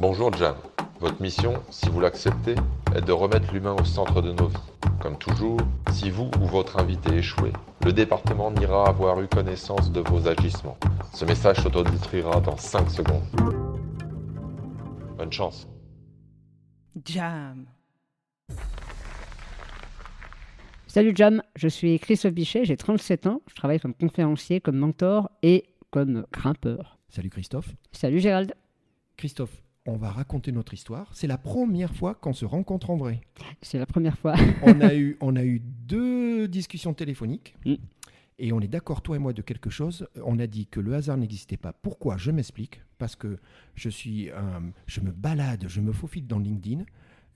[0.00, 0.56] Bonjour Jam.
[0.98, 2.54] Votre mission, si vous l'acceptez,
[2.96, 4.56] est de remettre l'humain au centre de nos vies.
[4.98, 5.58] Comme toujours,
[5.92, 7.52] si vous ou votre invité échouez,
[7.84, 10.78] le département n'ira avoir eu connaissance de vos agissements.
[11.12, 13.26] Ce message s'autodétruira dans 5 secondes.
[15.18, 15.68] Bonne chance.
[17.04, 17.66] Jam.
[20.86, 25.30] Salut Jam, je suis Christophe Bichet, j'ai 37 ans, je travaille comme conférencier, comme mentor
[25.42, 26.98] et comme grimpeur.
[27.10, 27.74] Salut Christophe.
[27.92, 28.54] Salut Gérald.
[29.18, 31.10] Christophe, on va raconter notre histoire.
[31.12, 33.20] C'est la première fois qu'on se rencontre en vrai.
[33.62, 34.34] C'est la première fois.
[34.62, 37.56] on, a eu, on a eu deux discussions téléphoniques.
[37.66, 37.74] Mm.
[38.38, 40.08] Et on est d'accord, toi et moi, de quelque chose.
[40.24, 41.74] On a dit que le hasard n'existait pas.
[41.74, 42.80] Pourquoi Je m'explique?
[42.96, 43.38] Parce que
[43.74, 46.84] je suis, un- je me balade, je me faufile dans LinkedIn,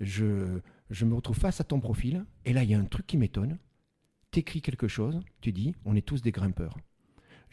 [0.01, 3.07] je, je me retrouve face à ton profil, et là, il y a un truc
[3.07, 3.59] qui m'étonne.
[4.31, 6.79] T'écris quelque chose, tu dis, on est tous des grimpeurs.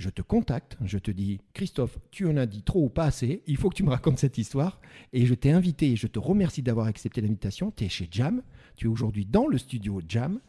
[0.02, 3.44] Je te contacte, je te dis, Christophe, tu en as dit trop ou pas assez,
[3.46, 4.82] il faut que tu me racontes cette histoire.
[5.14, 7.70] Et je t'ai invité et je te remercie d'avoir accepté l'invitation.
[7.70, 8.42] Tu es chez Jam,
[8.76, 10.40] tu es aujourd'hui dans le studio Jam.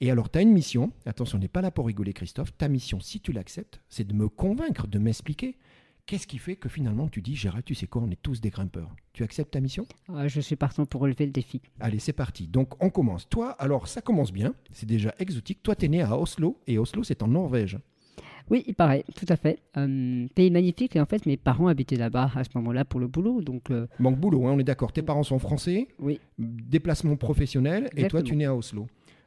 [0.00, 2.56] Et alors, tu as une mission, attention, on n'est pas là pour rigoler, Christophe.
[2.56, 5.58] Ta mission, si tu l'acceptes, c'est de me convaincre, de m'expliquer
[6.06, 8.48] qu'est-ce qui fait que finalement tu dis, Gérald, tu sais quoi, on est tous des
[8.48, 8.96] grimpeurs.
[9.12, 9.86] Tu acceptes ta mission?
[10.08, 11.60] Ah, je suis partant pour relever le défi.
[11.78, 12.46] Allez, c'est parti.
[12.46, 13.28] Donc, on commence.
[13.28, 15.62] Toi, alors, ça commence bien, c'est déjà exotique.
[15.62, 17.78] Toi, tu es né à Oslo, et Oslo, c'est en Norvège.
[18.50, 19.58] Oui, il paraît, tout à fait.
[19.76, 23.06] Euh, pays magnifique et en fait mes parents habitaient là-bas à ce moment-là pour le
[23.06, 24.92] boulot, donc euh, Manque boulot, hein, on est d'accord.
[24.92, 28.86] Tes parents sont français, oui, déplacement professionnel, et toi, tu né à Oslo.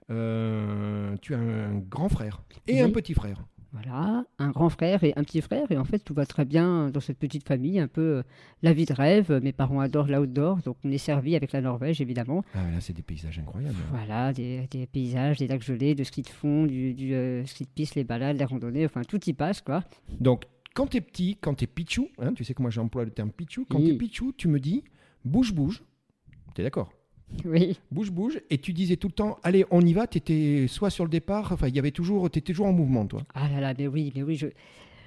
[0.09, 3.43] Euh, tu as un grand frère et un petit frère.
[3.73, 6.89] Voilà, un grand frère et un petit frère et en fait tout va très bien
[6.89, 8.23] dans cette petite famille, un peu euh,
[8.63, 9.39] la vie de rêve.
[9.43, 12.43] Mes parents adorent l'outdoor, donc on est servi avec la Norvège évidemment.
[12.53, 13.75] Ah, là, c'est des paysages incroyables.
[13.91, 17.65] Voilà, des, des paysages, des lacs gelés, de ski de fond, du, du, euh, ski
[17.65, 19.83] de piste, les balades, les randonnées, enfin tout y passe quoi.
[20.19, 23.03] Donc, quand tu es petit, quand tu es pichou, hein, tu sais que moi j'emploie
[23.03, 23.85] le terme pichou, quand Oui.
[23.89, 24.83] tu es pichou, tu me dis
[25.25, 25.83] bouge, bouge.
[26.55, 26.89] Tu es d'accord?
[27.45, 28.39] Oui, Bouge, bouge.
[28.49, 30.07] Et tu disais tout le temps allez, on y va.
[30.07, 32.73] Tu étais soit sur le départ, enfin, il y avait toujours, tu étais toujours en
[32.73, 33.23] mouvement, toi.
[33.33, 34.47] ah là là, mais oui, mais oui, je,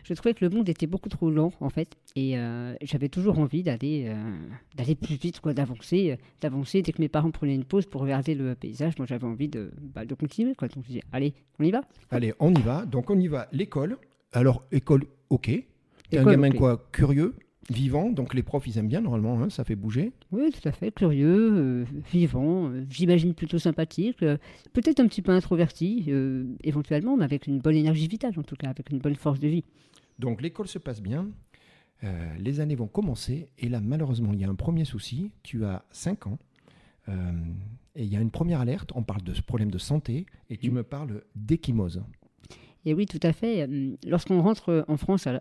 [0.04, 3.38] je trouvais que le monde était beaucoup trop lent en fait et euh, j'avais toujours
[3.38, 4.14] envie d'aller euh,
[4.76, 6.82] d'aller plus vite, quoi, d'avancer, euh, d'avancer.
[6.82, 9.70] Dès que mes parents prenaient une pause pour regarder le paysage, moi j'avais envie de,
[9.94, 10.68] bah, de continuer, quoi.
[10.68, 11.82] Donc je dis allez, on y va.
[12.10, 12.84] Allez, on y va.
[12.86, 13.48] Donc, on y va.
[13.52, 13.98] L'école.
[14.32, 15.50] Alors, école, ok.
[16.10, 16.56] T'es un gamin ok.
[16.56, 17.34] quoi Curieux,
[17.68, 18.10] vivant.
[18.10, 20.12] Donc, les profs, ils aiment bien, normalement, hein, ça fait bouger.
[20.32, 24.38] Oui, tout à fait, curieux, euh, vivant, euh, j'imagine plutôt sympathique, euh,
[24.72, 26.10] peut-être un petit peu introverti,
[26.64, 29.48] éventuellement, mais avec une bonne énergie vitale en tout cas, avec une bonne force de
[29.48, 29.64] vie.
[30.18, 31.28] Donc l'école se passe bien,
[32.38, 35.84] les années vont commencer, et là malheureusement il y a un premier souci, tu as
[35.90, 36.38] 5 ans,
[37.08, 40.56] et il y a une première alerte, on parle de ce problème de santé, et
[40.56, 40.74] tu Mm.
[40.74, 42.02] me parles d'échymose.
[42.86, 43.68] Et oui, tout à fait.
[43.68, 45.38] euh, Lorsqu'on rentre en France, euh,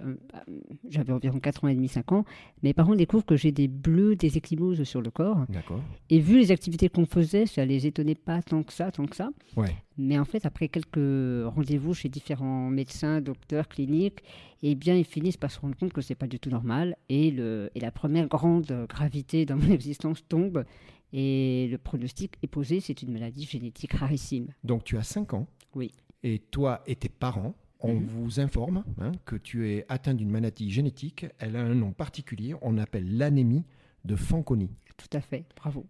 [0.89, 2.25] j'avais environ 4 ans et demi, 5 ans,
[2.63, 5.45] mes parents découvrent que j'ai des bleus, des échymoses sur le corps.
[5.49, 9.05] D'accord Et vu les activités qu'on faisait, ça les étonnait pas tant que ça, tant
[9.05, 9.29] que ça.
[9.55, 9.73] Ouais.
[9.97, 10.97] Mais en fait, après quelques
[11.55, 14.23] rendez-vous chez différents médecins, docteurs, cliniques,
[14.61, 16.97] eh bien, ils finissent par se rendre compte que c'est pas du tout normal.
[17.07, 20.65] Et, le, et la première grande gravité dans mon existence tombe.
[21.13, 24.47] Et le pronostic est posé, c'est une maladie génétique rarissime.
[24.63, 25.91] Donc tu as 5 ans, Oui.
[26.23, 28.05] Et toi et tes parents, on Mhm.
[28.05, 32.53] vous informe hein, que tu es atteint d'une maladie génétique, elle a un nom particulier,
[32.61, 33.63] on appelle l'anémie
[34.05, 34.69] de Fanconi.
[34.97, 35.85] Tout à fait, bravo.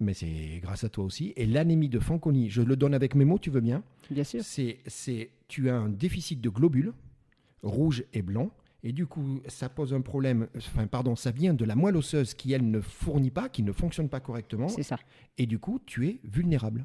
[0.00, 1.32] Mais c'est grâce à toi aussi.
[1.36, 3.82] Et l'anémie de Fanconi, je le donne avec mes mots, tu veux bien?
[4.10, 4.42] Bien sûr.
[4.42, 6.92] c'est, c'est, tu as un déficit de globules,
[7.62, 8.50] rouge et blanc,
[8.82, 12.34] et du coup, ça pose un problème, enfin, pardon, ça vient de la moelle osseuse
[12.34, 14.98] qui, elle, ne fournit pas, qui ne fonctionne pas correctement, C'est ça.
[15.38, 16.84] et du coup, tu es vulnérable.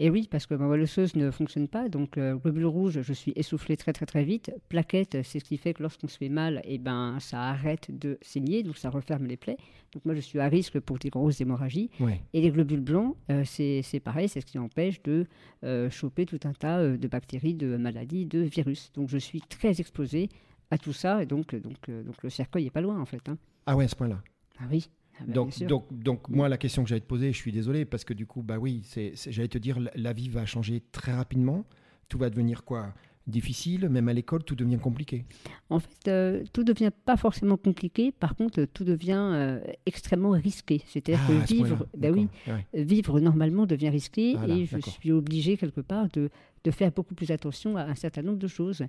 [0.00, 3.12] Et oui, parce que ma moelle osseuse ne fonctionne pas, donc euh, globule rouge, je
[3.12, 4.52] suis essoufflé très très très vite.
[4.68, 8.16] Plaquette, c'est ce qui fait que lorsqu'on se fait mal, eh ben, ça arrête de
[8.22, 9.56] saigner, donc ça referme les plaies.
[9.92, 11.90] Donc moi, je suis à risque pour des grosses hémorragies.
[11.98, 12.20] Ouais.
[12.32, 15.26] Et les globules blancs, euh, c'est pareil, c'est ce qui empêche de
[15.64, 18.92] euh, choper tout un tas euh, de bactéries, de maladies, de virus.
[18.94, 20.28] Donc je suis très exposé
[20.70, 23.28] à tout ça, et donc, donc, donc le cercueil n'est pas loin en fait.
[23.28, 23.36] hein.
[23.66, 24.22] Ah ouais, à ce point-là.
[24.60, 24.88] Ah oui.
[25.20, 27.84] Ah bah, donc, donc, donc, moi, la question que j'allais te poser, je suis désolé,
[27.84, 31.12] parce que du coup, bah oui, c'est, j'allais te dire, la, vie va changer très
[31.12, 31.64] rapidement.
[32.08, 32.94] Tout va devenir quoi?
[33.26, 35.26] Difficile, même à l'école, tout devient compliqué.
[35.68, 38.10] En fait, euh, tout devient pas forcément compliqué.
[38.10, 40.80] Par contre, tout devient euh, extrêmement risqué.
[40.86, 42.84] C'est-à-dire Ah, que ce vivre, ben oui, ouais.
[42.84, 46.30] vivre normalement devient risqué Voilà, et je suis obligé quelque part de,
[46.64, 48.82] de faire beaucoup plus attention à un certain nombre de choses.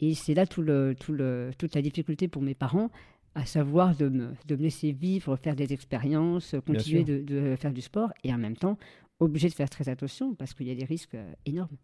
[0.00, 2.90] Et c'est là tout le, tout le, toute la difficulté pour mes parents,
[3.34, 7.72] à savoir de me, de me laisser vivre, faire des expériences, continuer de, de faire
[7.72, 8.76] du sport et en même temps
[9.20, 11.76] obligé de faire très attention parce qu'il y a des risques euh, énormes.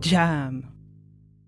[0.00, 0.62] Jam.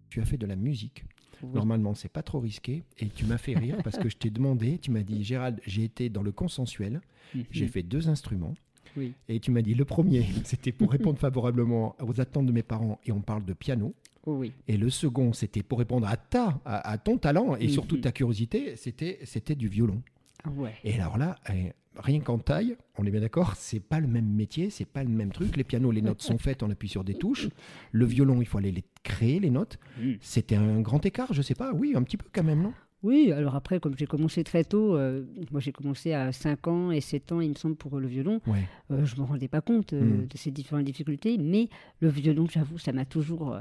[0.09, 1.05] tu as fait de la musique.
[1.43, 1.51] Oui.
[1.55, 2.85] Normalement, c'est pas trop risqué.
[2.99, 5.85] Et tu m'as fait rire parce que je t'ai demandé, tu m'as dit, Gérald, j'ai
[5.85, 7.01] été dans le consensuel,
[7.35, 7.45] Mhm.
[7.51, 8.55] j'ai fait deux instruments.
[8.97, 9.15] Oui.
[9.29, 12.99] Et tu m'as dit, le premier, c'était pour répondre favorablement aux attentes de mes parents,
[13.05, 13.95] et on parle de piano.
[14.27, 14.53] Oh oui.
[14.67, 18.01] Et le second, c'était pour répondre à ta, à, à ton talent et surtout Mhm.
[18.03, 20.03] ta curiosité, c'était, c'était du violon.
[20.45, 20.73] Ah ouais.
[20.83, 24.27] Et alors là, eh, rien qu'en taille, on est bien d'accord, c'est pas le même
[24.29, 25.57] métier, c'est pas le même truc.
[25.57, 27.49] Les pianos, les notes sont faites, on appuie sur des touches.
[27.93, 29.79] Le violon, il faut aller les créer, les notes.
[30.01, 30.13] Mm.
[30.21, 32.73] C'était un grand écart, je sais pas, oui, un petit peu quand même, non?
[33.07, 36.91] Oui, alors après, comme j'ai commencé très tôt, euh, moi j'ai commencé à 5 ans
[36.91, 38.65] et 7 ans, il me semble, pour le violon, Ouais.
[38.91, 40.27] euh, je ne me rendais pas compte euh, Mm.
[40.27, 41.69] de ces différentes difficultés, mais
[42.01, 43.59] le violon, j'avoue, ça m'a toujours...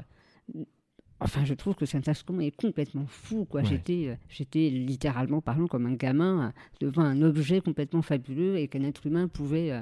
[1.20, 3.46] Enfin, je trouve que cet instrument est complètement fou.
[3.46, 3.62] Quoi.
[3.62, 3.66] Ouais.
[3.68, 9.06] J'étais, j'étais littéralement parlant comme un gamin devant un objet complètement fabuleux et qu'un être
[9.06, 9.72] humain pouvait,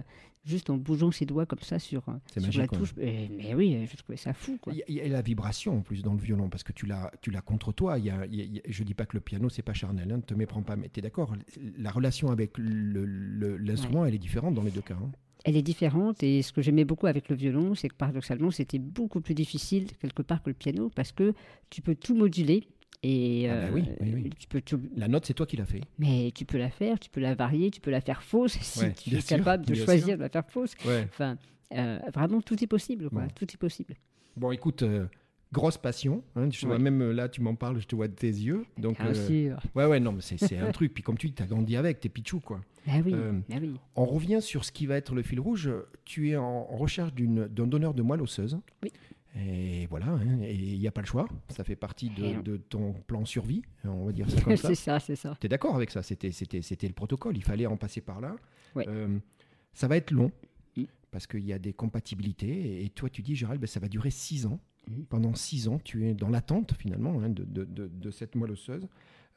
[0.45, 2.93] juste en bougeant ses doigts comme ça sur, euh, sur magique, la touche.
[2.97, 4.59] Mais, mais oui, je trouvais ça fou.
[4.61, 4.73] Quoi.
[4.89, 7.31] Il y, a- la vibration en plus dans le violon, parce que tu l'as, tu
[7.31, 7.99] l'as contre toi.
[7.99, 10.17] Il y a, il y je dis pas que le piano, c'est pas charnel, hein,
[10.17, 11.35] ne te méprends pas, mais tu es d'accord.
[11.79, 14.95] La relation avec l'instrument, elle est différente dans les deux cas.
[15.01, 15.11] hein.
[15.47, 18.79] Elle est différente et ce que j'aimais beaucoup avec le violon, c'est que paradoxalement, c'était
[18.79, 21.35] beaucoup plus difficile quelque part que le piano parce que
[21.69, 22.67] tu peux tout moduler.
[23.07, 24.31] Et Ah bah euh, oui, oui, oui.
[24.39, 25.83] tu peux tout, La note, c'est toi qui l'as fait.
[25.99, 28.81] mais tu peux la faire, tu peux la varier, tu peux la faire fausse si
[28.81, 30.17] Ouais, tu es sûr, capable de choisir sûr.
[30.17, 30.75] de la faire fausse.
[30.87, 31.07] Ouais.
[31.11, 31.37] Enfin,
[31.75, 33.23] euh, vraiment, tout est possible, quoi.
[33.23, 33.29] Bon.
[33.35, 33.95] Tout est possible.
[34.37, 35.07] Bon, écoute, euh,
[35.53, 36.23] grosse passion.
[36.35, 38.65] hein, je vois même là, tu m'en parles, je te vois de tes yeux.
[38.79, 39.61] Donc, Bien euh, sûr.
[39.75, 40.95] ouais, ouais, non, mais c'est, un truc.
[40.95, 42.61] Puis comme tu dis, tu as grandi avec, t'es pichou, quoi.
[42.87, 43.15] Ben oui,
[43.49, 43.75] ben oui.
[43.97, 45.71] On revient sur ce qui va être le fil rouge.
[46.05, 48.59] Tu es en, recherche d'un donneur de moelle osseuse.
[48.83, 48.91] Oui.
[49.37, 51.27] Et voilà, hein, et il n'y a pas le choix.
[51.49, 54.69] Ça fait partie de, ton plan survie, on va dire ça comme ça.
[54.69, 55.37] c'est ça, c'est ça.
[55.41, 56.03] Tu es d'accord avec ça?
[56.03, 58.37] C'était, le protocole, il fallait en passer par là.
[58.77, 58.85] Ouais.
[58.89, 59.19] Euh,
[59.73, 60.31] ça va être long,
[60.77, 60.85] Mm.
[61.13, 62.85] parce qu'il y a des compatibilités.
[62.85, 64.59] Et toi, tu dis, Gérald, ben, ça va durer six ans.
[64.89, 65.03] Mm.
[65.09, 68.53] Pendant six ans, tu es dans l'attente, finalement, hein, de, de- de- de cette moelle
[68.53, 68.87] osseuse.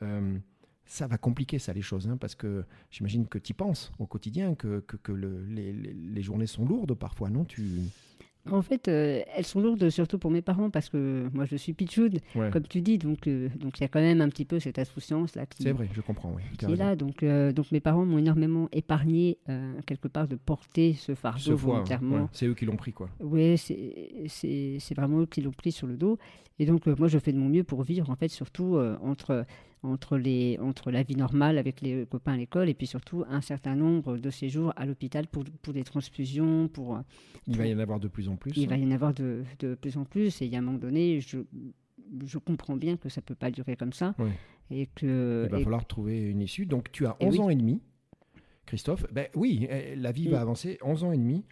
[0.03, 0.37] Euh,
[0.85, 4.05] ça va compliquer, ça, les choses, hein, parce que j'imagine que tu y penses au
[4.05, 7.45] quotidien, que, que, que le- les, les- les journées sont lourdes parfois, non?
[7.45, 7.63] Tu...
[8.51, 11.73] En fait, euh, elles sont lourdes surtout pour mes parents parce que moi je suis
[11.73, 12.49] pitchoud, Ouais.
[12.51, 14.79] comme tu dis, donc euh, donc il y a quand même un petit peu cette
[14.79, 16.41] insouciance là qui, C'est vrai, je comprends, oui.
[16.57, 16.95] qui est là.
[16.95, 19.37] Donc, euh, donc mes parents m'ont énormément épargné
[19.85, 22.15] quelque part de porter ce fardeau Ce volontairement.
[22.15, 23.09] ouais, c'est eux qui l'ont pris, quoi.
[23.19, 26.17] Oui, c'est vraiment eux qui l'ont pris sur le dos.
[26.59, 29.45] Et donc, moi, je fais de mon mieux pour vivre, en fait, surtout entre,
[29.83, 33.41] entre, les, entre la vie normale avec les copains à l'école et puis surtout un
[33.41, 36.67] certain nombre de séjours à l'hôpital pour, pour des transfusions.
[36.67, 36.99] Pour,
[37.47, 38.51] Il va y en avoir de plus en plus.
[38.55, 40.41] il va y en avoir de, de plus en plus.
[40.41, 41.37] Et il y a un moment donné, je,
[42.25, 44.15] je comprends bien que ça ne peut pas durer comme ça.
[44.71, 46.65] Et que, Il va et- falloir trouver une issue.
[46.65, 47.39] Donc tu as Et 11 oui.
[47.41, 47.81] ans et demi,
[48.65, 49.05] Christophe.
[49.13, 50.41] Ben oui, euh, la vie va Mm.
[50.41, 50.77] avancer.
[50.81, 51.45] 11 ans et demi.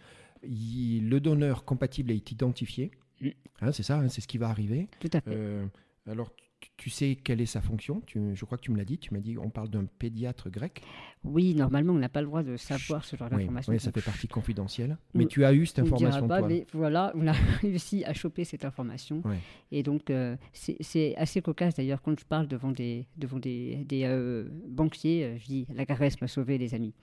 [0.44, 2.92] Il- le donneur compatible est identifié.
[3.22, 3.30] Mm.
[3.62, 4.88] Hein, c'est ça, hein, c'est ce qui va arriver.
[5.00, 5.32] tout à fait.
[5.34, 5.66] Euh,
[6.08, 6.32] alors
[6.78, 8.98] tu, sais quelle est sa fonction Tu- Je crois que tu me l'as dit.
[8.98, 10.82] Tu m'as dit on parle d'un pédiatre grec.
[11.24, 13.74] Oui, normalement, on n'a pas le droit de savoir ce genre Oui, d'informations.
[13.74, 14.98] oui, ça fait partie confidentielle.
[15.14, 16.48] on- Mais tu as eu cette information, pas, toi.
[16.48, 17.32] mais voilà, on a
[17.62, 19.22] réussi à choper cette information.
[19.72, 24.04] Et donc, euh, c'est assez cocasse d'ailleurs quand je parle devant des, devant des, des,
[24.06, 25.24] euh, banquiers.
[25.26, 26.94] euh, je dis la Grèce m'a sauvé, les amis.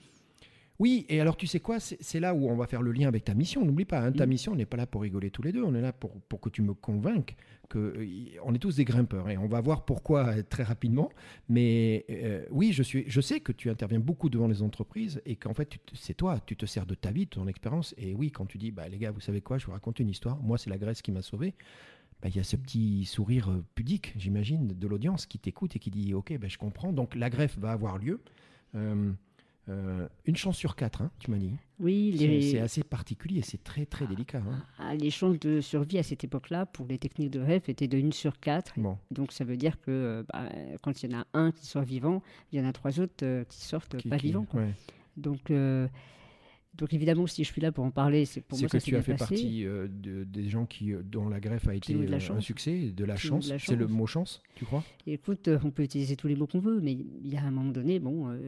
[0.78, 3.24] Oui, et alors tu sais quoi, c'est là où on va faire le lien avec
[3.24, 3.64] ta mission.
[3.64, 4.28] N'oublie pas, hein, ta Mm.
[4.28, 6.40] mission, on n'est pas là pour rigoler tous les deux, on est là pour, pour
[6.40, 7.36] que tu me convainques
[7.69, 11.10] que euh, on est tous des grimpeurs et on va voir pourquoi euh, très rapidement.
[11.48, 15.36] Mais euh, oui, je, suis, je sais que tu interviens beaucoup devant les entreprises et
[15.36, 17.94] qu'en fait, c'est toi, tu te sers de ta vie, de ton expérience.
[17.98, 20.08] Et oui, quand tu dis, bah, les gars, vous savez quoi, je vous raconte une
[20.10, 21.55] histoire, moi c'est la Grèce qui m'a sauvé.
[22.22, 25.91] bah, Il y a ce petit sourire pudique, j'imagine, de l'audience qui t'écoute et qui
[25.91, 26.93] dit Ok, bah, je comprends.
[26.93, 28.20] Donc la greffe va avoir lieu.
[28.74, 29.12] Euh,
[29.69, 31.52] euh, une chance sur quatre, hein, tu m'as dit.
[31.78, 34.38] Oui, C'est les, c'est assez particulier, c'est très très délicat.
[34.38, 34.64] hein.
[34.78, 37.98] ah, les chances de survie à cette époque-là pour les techniques de rêve étaient de
[37.98, 38.74] 1 sur 4.
[38.78, 40.48] Bon, Donc ça veut dire que euh, bah,
[40.82, 43.24] quand il y en a un qui sort vivant, il y en a trois autres
[43.24, 44.46] euh, qui sortent qui- pas qui- vivants.
[44.54, 44.74] ouais.
[45.16, 45.86] Donc, euh,
[46.74, 48.96] donc évidemment, si je suis là pour en parler, c'est pour moi que ça tu
[48.96, 49.34] as fait passé.
[49.34, 52.91] partie euh, de- des gens qui, euh, dont la greffe a été euh, un succès,
[52.91, 53.52] de la Qui chance.
[53.58, 54.82] C'est le mot chance, tu crois?
[55.06, 57.70] Écoute, on peut utiliser tous les mots qu'on veut, mais il y a un moment
[57.72, 58.38] donné, bon, euh,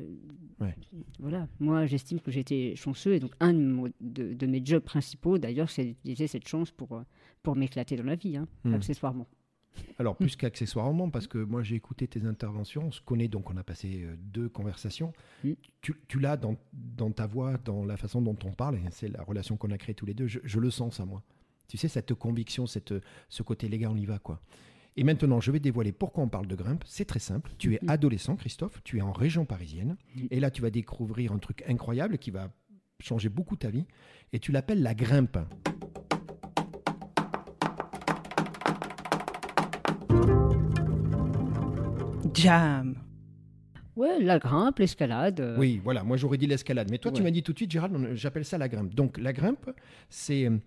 [0.60, 0.74] Ouais.
[1.18, 1.48] voilà.
[1.60, 5.36] Moi, j'estime que j'étais chanceux, et donc un de, mon- de- de mes jobs principaux,
[5.38, 7.02] d'ailleurs, c'est d'utiliser cette chance pour,
[7.42, 8.74] pour m'éclater dans la vie, hein, Hmm.
[8.74, 9.26] accessoirement.
[9.98, 13.56] Alors, plus qu'accessoirement, parce que moi j'ai écouté tes interventions, on se connaît, donc on
[13.56, 15.12] a passé euh, deux conversations.
[15.44, 15.52] Mm.
[15.80, 19.08] Tu, tu l'as dans, dans ta voix, dans la façon dont on parle, et c'est
[19.08, 20.26] la relation qu'on a créée tous les deux.
[20.26, 21.22] Je, je le sens, ça, moi.
[21.68, 22.94] Tu sais, cette conviction, cette,
[23.28, 24.40] ce côté, les gars, on y va, quoi.
[24.96, 26.84] Et maintenant, je vais dévoiler pourquoi on parle de grimpe.
[26.86, 27.50] C'est très simple.
[27.58, 27.90] Tu es Mhm.
[27.90, 29.96] adolescent, Christophe, tu es en région parisienne,
[30.30, 32.52] et là, tu vas découvrir un truc incroyable qui va
[33.00, 33.86] changer beaucoup ta vie,
[34.32, 35.38] et tu l'appelles la grimpe.
[42.34, 42.96] Jam.
[43.96, 45.40] Ouais, la grimpe, l'escalade.
[45.40, 46.88] euh, Oui, voilà, moi j'aurais dit l'escalade.
[46.90, 48.92] Mais toi, tu m'as dit tout de suite, Gérald, on- j'appelle ça la grimpe.
[48.94, 49.70] Donc la grimpe,
[50.08, 50.58] c'est euh,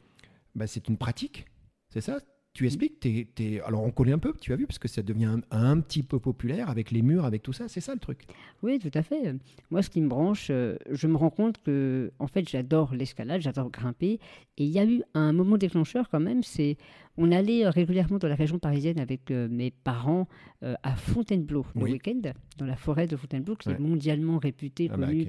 [0.56, 1.46] bah, c'est une pratique,
[1.90, 2.20] c'est ça?
[2.54, 5.04] Tu expliques t'es- t'es- Alors on connaît un peu, tu as vu, parce que ça
[5.04, 8.00] devient un, un petit peu populaire avec les murs, avec tout ça, c'est ça le
[8.00, 8.24] truc?
[8.64, 9.36] Oui, tout à fait.
[9.70, 13.42] Moi, ce qui me branche, euh, je me rends compte que, en fait, j'adore l'escalade,
[13.42, 14.20] j'adore grimper.
[14.58, 16.42] Et il y a eu un moment déclencheur quand même.
[16.42, 16.78] C'est,
[17.18, 20.28] on allait euh, régulièrement dans la région parisienne avec euh, mes parents
[20.64, 21.92] euh, à Fontainebleau le Oui.
[21.94, 22.22] week-end,
[22.58, 23.76] dans la forêt de Fontainebleau, qui Ouais.
[23.76, 25.28] est mondialement réputée, Ah bah, connue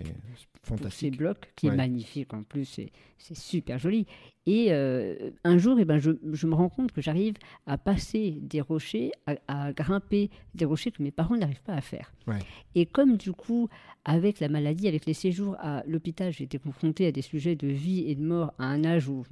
[0.62, 1.72] pour ses blocs, qui Ouais.
[1.74, 2.90] est magnifique en plus, c'est,
[3.34, 4.06] super joli.
[4.46, 7.34] Et euh, un jour, eh ben, je, je me rends compte que j'arrive
[7.66, 11.80] à passer des rochers, à, à grimper des rochers que mes parents n'arrivent pas à
[11.82, 12.12] faire.
[12.26, 12.38] Ouais.
[12.74, 13.68] Et comme du coup,
[14.06, 17.66] avec la maladie, avec les séjours à l'hôpital, j'ai été confronté à des sujets de
[17.66, 19.24] vie et de mort à un âge où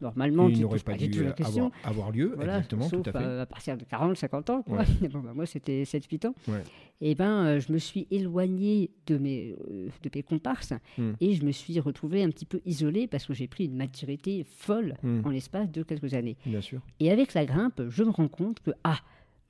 [0.00, 1.66] normalement tu ne poses pas pas du dû tout la question.
[1.66, 3.40] avoir, avoir lieu, Voilà, exactement, sauf tout à fait.
[3.40, 4.62] à partir de 40, 50 ans.
[4.62, 4.78] Quoi.
[4.78, 4.84] Ouais.
[5.00, 6.34] Mais bon, bah, moi, c'était 7-8 ans.
[6.48, 6.62] Ouais.
[7.00, 11.12] Et ben, euh, je me suis éloignée de mes, euh, de mes comparses Hmm.
[11.20, 14.44] et je me suis retrouvée un petit peu isolée parce que j'ai pris une maturité
[14.44, 15.20] folle Hmm.
[15.24, 16.36] en l'espace de quelques années.
[16.46, 16.80] Bien sûr.
[17.00, 18.98] Et avec la grimpe, je me rends compte que, ah,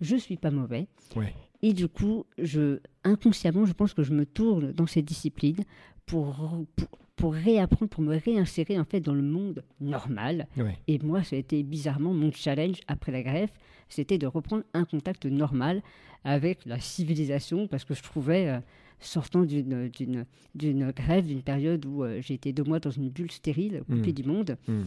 [0.00, 0.86] je suis pas mauvais.
[1.16, 1.32] Ouais.
[1.62, 5.64] Et du coup, je, inconsciemment, je pense que je me tourne dans cette discipline
[6.06, 6.36] pour,
[6.76, 10.46] pour, pour réapprendre, pour me réinsérer en fait dans le monde normal.
[10.88, 13.52] Et moi, ça a été bizarrement mon challenge après la greffe,
[13.88, 15.82] c'était de reprendre un contact normal
[16.24, 18.58] avec la civilisation, parce que je trouvais, euh,
[18.98, 23.10] sortant d'une, d'une, d'une grève, d'une période où euh, j'ai été deux mois dans une
[23.10, 24.14] bulle stérile, coupée Mm.
[24.14, 24.56] du monde.
[24.66, 24.82] Mm.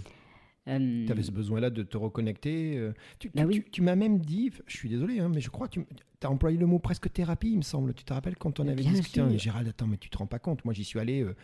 [0.67, 2.77] Euh, Tu avais ce besoin-là de te reconnecter.
[2.77, 3.53] euh, Tu, Bah tu- oui.
[3.63, 5.85] tu- tu m'as même dit, je suis désolé, hein, mais je crois que tu
[6.25, 7.93] as employé le mot presque thérapie, il me semble.
[7.93, 10.25] Tu te rappelles quand on Mais avait discuté hein, Gérald, attends, mais tu te rends
[10.25, 10.65] pas compte.
[10.65, 11.35] Moi, j'y suis allé euh,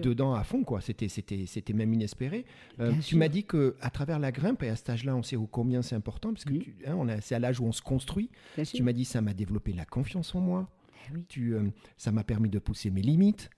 [0.00, 0.80] dedans à fond, quoi.
[0.80, 2.44] C'était, c'était, c'était même inespéré.
[2.80, 5.36] Euh, tu m'as dit que à travers la grimpe, et à cet âge-là, on sait
[5.50, 7.82] combien c'est important, parce que tu- hein, on a, c'est à l'âge où on se
[7.82, 8.30] construit.
[8.56, 8.64] bien.
[8.64, 10.68] Tu m'as dit, ça m'a développé la confiance en moi.
[11.08, 11.24] Eh oui.
[11.28, 11.54] Tu,
[11.96, 13.50] ça m'a permis de pousser mes limites.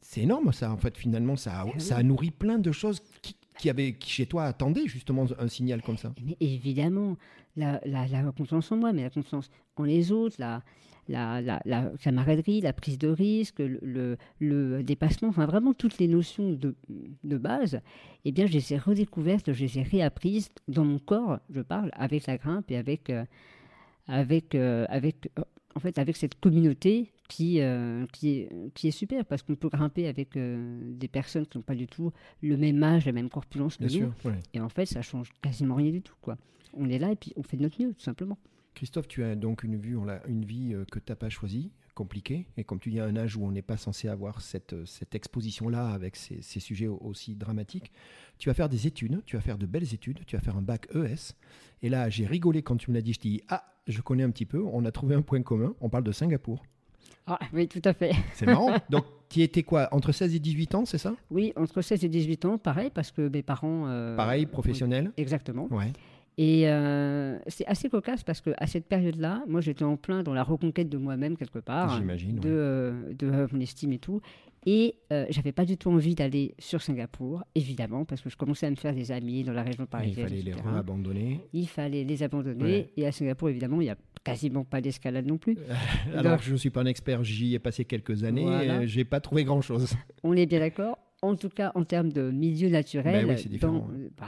[0.00, 0.70] C'est énorme, ça.
[0.70, 3.92] En fait, finalement, ça a, Eh ça a nourri plein de choses qui, qui, avaient,
[3.94, 6.12] qui chez toi attendaient justement un signal comme ça.
[6.40, 7.16] Évidemment,
[7.56, 10.62] la, la, confiance en moi, mais la confiance en les autres, la,
[11.08, 15.98] la, la, la camaraderie, la prise de risque, le, le, le dépassement, enfin vraiment toutes
[15.98, 16.74] les notions de,
[17.24, 17.80] de base,
[18.24, 21.90] eh bien, je les ai redécouvertes, je les ai réapprises dans mon corps, je parle,
[21.94, 23.24] avec la grimpe et avec, euh,
[24.06, 25.42] avec, euh, avec, euh,
[25.74, 29.68] en fait, avec cette communauté qui, euh, qui, est, qui est super, parce qu'on peut
[29.68, 33.28] grimper avec euh, des personnes qui n'ont pas du tout le même âge, la même
[33.30, 34.12] corpulence que Bien nous.
[34.20, 34.30] sûr.
[34.30, 34.38] ouais.
[34.54, 36.14] Et en fait, ça change quasiment rien du tout.
[36.20, 36.36] Quoi.
[36.74, 38.38] On est là et puis on fait de notre mieux, tout simplement.
[38.74, 41.30] Christophe, tu as donc une, vue, on a une vie euh, que tu n'as pas
[41.30, 44.42] choisie, compliquée, et comme tu dis, à un âge où on n'est pas censé avoir
[44.42, 47.90] cette, cette exposition-là avec ces, ces sujets au- aussi dramatiques.
[48.38, 50.62] Tu vas faire des études, tu vas faire de belles études, tu vas faire un
[50.62, 51.32] bac ES.
[51.80, 54.24] Et là, j'ai rigolé quand tu me l'as dit, je t'ai dit, ah, je connais
[54.24, 56.62] un petit peu, on a trouvé un point commun, on parle de Singapour.
[57.26, 58.12] Ah, oui, tout à fait.
[58.34, 58.70] C'est marrant.
[58.90, 61.14] donc, tu étais quoi, entre 16 et 18 ans, c'est ça?
[61.30, 63.84] Oui, entre 16 et 18 ans, pareil, parce que mes parents.
[63.88, 65.66] euh, Pareil, professionnel oui, exactement.
[65.70, 65.92] Ouais.
[66.38, 70.42] Et euh, c'est assez cocasse parce qu'à cette période-là, moi j'étais en plein dans la
[70.42, 72.36] reconquête de moi-même quelque part, J'imagine.
[72.38, 72.54] de, ouais.
[72.54, 74.20] euh, de euh, mon estime et tout.
[74.66, 74.96] Et
[75.30, 78.74] j'avais pas du tout envie d'aller sur Singapour, évidemment, parce que je commençais à me
[78.74, 80.26] faire des amis dans la région Il parisienne.
[80.28, 80.64] fallait les etc.
[80.68, 81.40] re-abandonner.
[81.52, 82.64] Il fallait les abandonner.
[82.64, 82.90] Ouais.
[82.96, 83.96] Et à Singapour, évidemment, il n'y a
[84.32, 85.56] quasiment pas d'escalade non plus.
[86.14, 88.80] Alors, Donc- je ne suis pas un expert, j'y ai passé quelques années, Voilà.
[88.80, 89.94] euh, j'ai pas trouvé grand-chose.
[90.22, 90.98] On est bien d'accord.
[91.22, 94.26] En tout cas, en termes de milieu naturel, Ben oui, c'est différent, dans- euh, bah,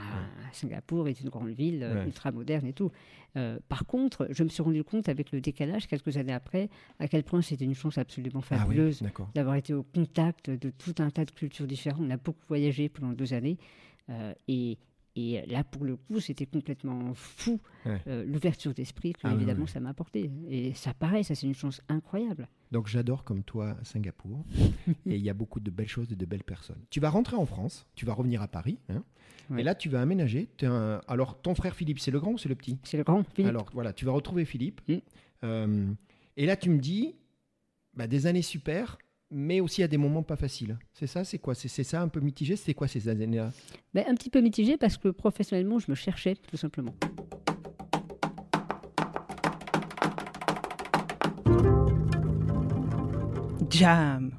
[0.51, 2.05] Singapour est une grande ville euh, Ouais.
[2.07, 2.91] ultra moderne et tout.
[3.37, 7.07] Euh, par contre, je me suis rendu compte avec le décalage, quelques années après, à
[7.07, 9.03] quel point c'était une chance absolument Ah oui, fabuleuse
[9.35, 12.01] d'avoir été au contact de tout un tas de cultures différentes.
[12.03, 13.57] On a beaucoup voyagé pendant deux années.
[14.09, 14.79] euh, et,
[15.15, 18.01] et là, pour le coup, c'était complètement fou Ouais.
[18.07, 19.69] euh, l'ouverture d'esprit que, Ah évidemment, oui.
[19.69, 20.29] ça m'a apporté.
[20.49, 22.47] Et ça paraît, ça c'est une chance incroyable.
[22.71, 24.45] Donc j'adore comme toi Singapour.
[25.05, 26.81] et il y a beaucoup de belles choses et de belles personnes.
[26.89, 28.77] Tu vas rentrer en France, tu vas revenir à Paris.
[28.89, 29.03] hein,
[29.49, 29.61] Ouais.
[29.61, 30.47] Et là, tu vas aménager.
[30.61, 32.77] Un- Alors, ton frère Philippe, c'est le grand ou c'est le petit?
[32.83, 33.49] C'est le grand Philippe.
[33.49, 34.81] Alors, voilà, tu vas retrouver Philippe.
[34.87, 34.93] Mm.
[35.43, 35.91] Euh,
[36.37, 37.15] et là, tu me dis,
[37.95, 38.99] bah, des années super,
[39.31, 40.77] mais aussi à des moments pas faciles.
[40.93, 43.51] C'est ça, c'est quoi c'est, c'est ça un peu mitigé C'est quoi ces années-là
[43.93, 46.95] Ben, un petit peu mitigé parce que professionnellement, je me cherchais, tout simplement.
[53.69, 54.31] Jam.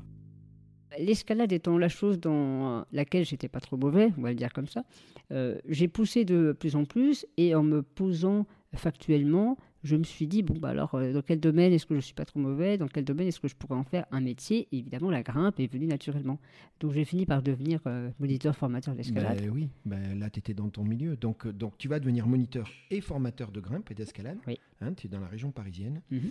[0.99, 4.66] L'escalade étant la chose dans laquelle j'étais pas trop mauvais, on va le dire comme
[4.66, 4.82] ça,
[5.30, 8.44] euh, j'ai poussé de plus en plus et en me posant
[8.75, 11.99] factuellement, je me suis dit, bon, bah alors, euh, dans quel domaine est-ce que je
[11.99, 12.76] ne suis pas trop mauvais?
[12.76, 14.68] Dans quel domaine est-ce que je pourrais en faire un métier?
[14.72, 16.38] Et évidemment, la grimpe est venue naturellement.
[16.80, 19.40] Donc, j'ai fini par devenir euh, moniteur formateur d'escalade.
[19.40, 21.16] Ben oui, ben là, tu étais dans ton milieu.
[21.16, 24.38] Donc, euh, donc, tu vas devenir moniteur et formateur de grimpe et d'escalade.
[24.46, 24.58] Oui.
[24.80, 26.02] Hein, tu es dans la région parisienne.
[26.10, 26.30] Mhm.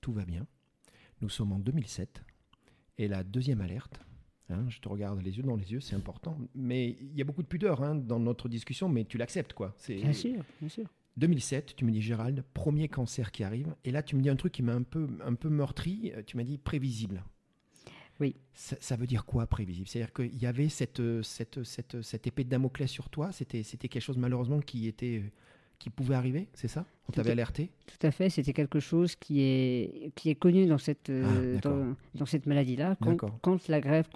[0.00, 0.46] Tout va bien.
[1.20, 2.22] Nous sommes en 2007.
[2.98, 4.00] Et la deuxième alerte,
[4.50, 6.36] hein, je te regarde les yeux dans les yeux, c'est important.
[6.54, 9.74] Mais il y a beaucoup de pudeur hein, dans notre discussion, mais tu l'acceptes, quoi.
[9.76, 10.86] C'est Bien sûr, bien sûr.
[11.18, 13.74] 2007, tu me dis Gérald, premier cancer qui arrive.
[13.84, 16.12] Et là, tu me dis un truc qui m'a un peu, un peu meurtri.
[16.14, 17.22] Euh, Tu m'as dit prévisible.
[18.20, 18.34] Oui.
[18.54, 19.86] Ça, ça veut dire quoi prévisible?
[19.88, 23.30] C'est-à-dire qu'il y avait cette, euh, cette, cette, cette épée de Damoclès sur toi?
[23.32, 25.22] C'était, c'était quelque chose malheureusement qui était,
[25.78, 26.48] qui pouvait arriver.
[26.54, 26.84] C'est ça?
[27.08, 27.70] On t'avait alerté?
[27.86, 31.60] Tout à fait, c'était quelque chose qui est, qui est connu dans cette, euh, Ah,
[31.60, 32.96] dans, dans cette maladie-là.
[33.00, 33.38] Quand, D'accord.
[33.40, 34.08] quand la grève,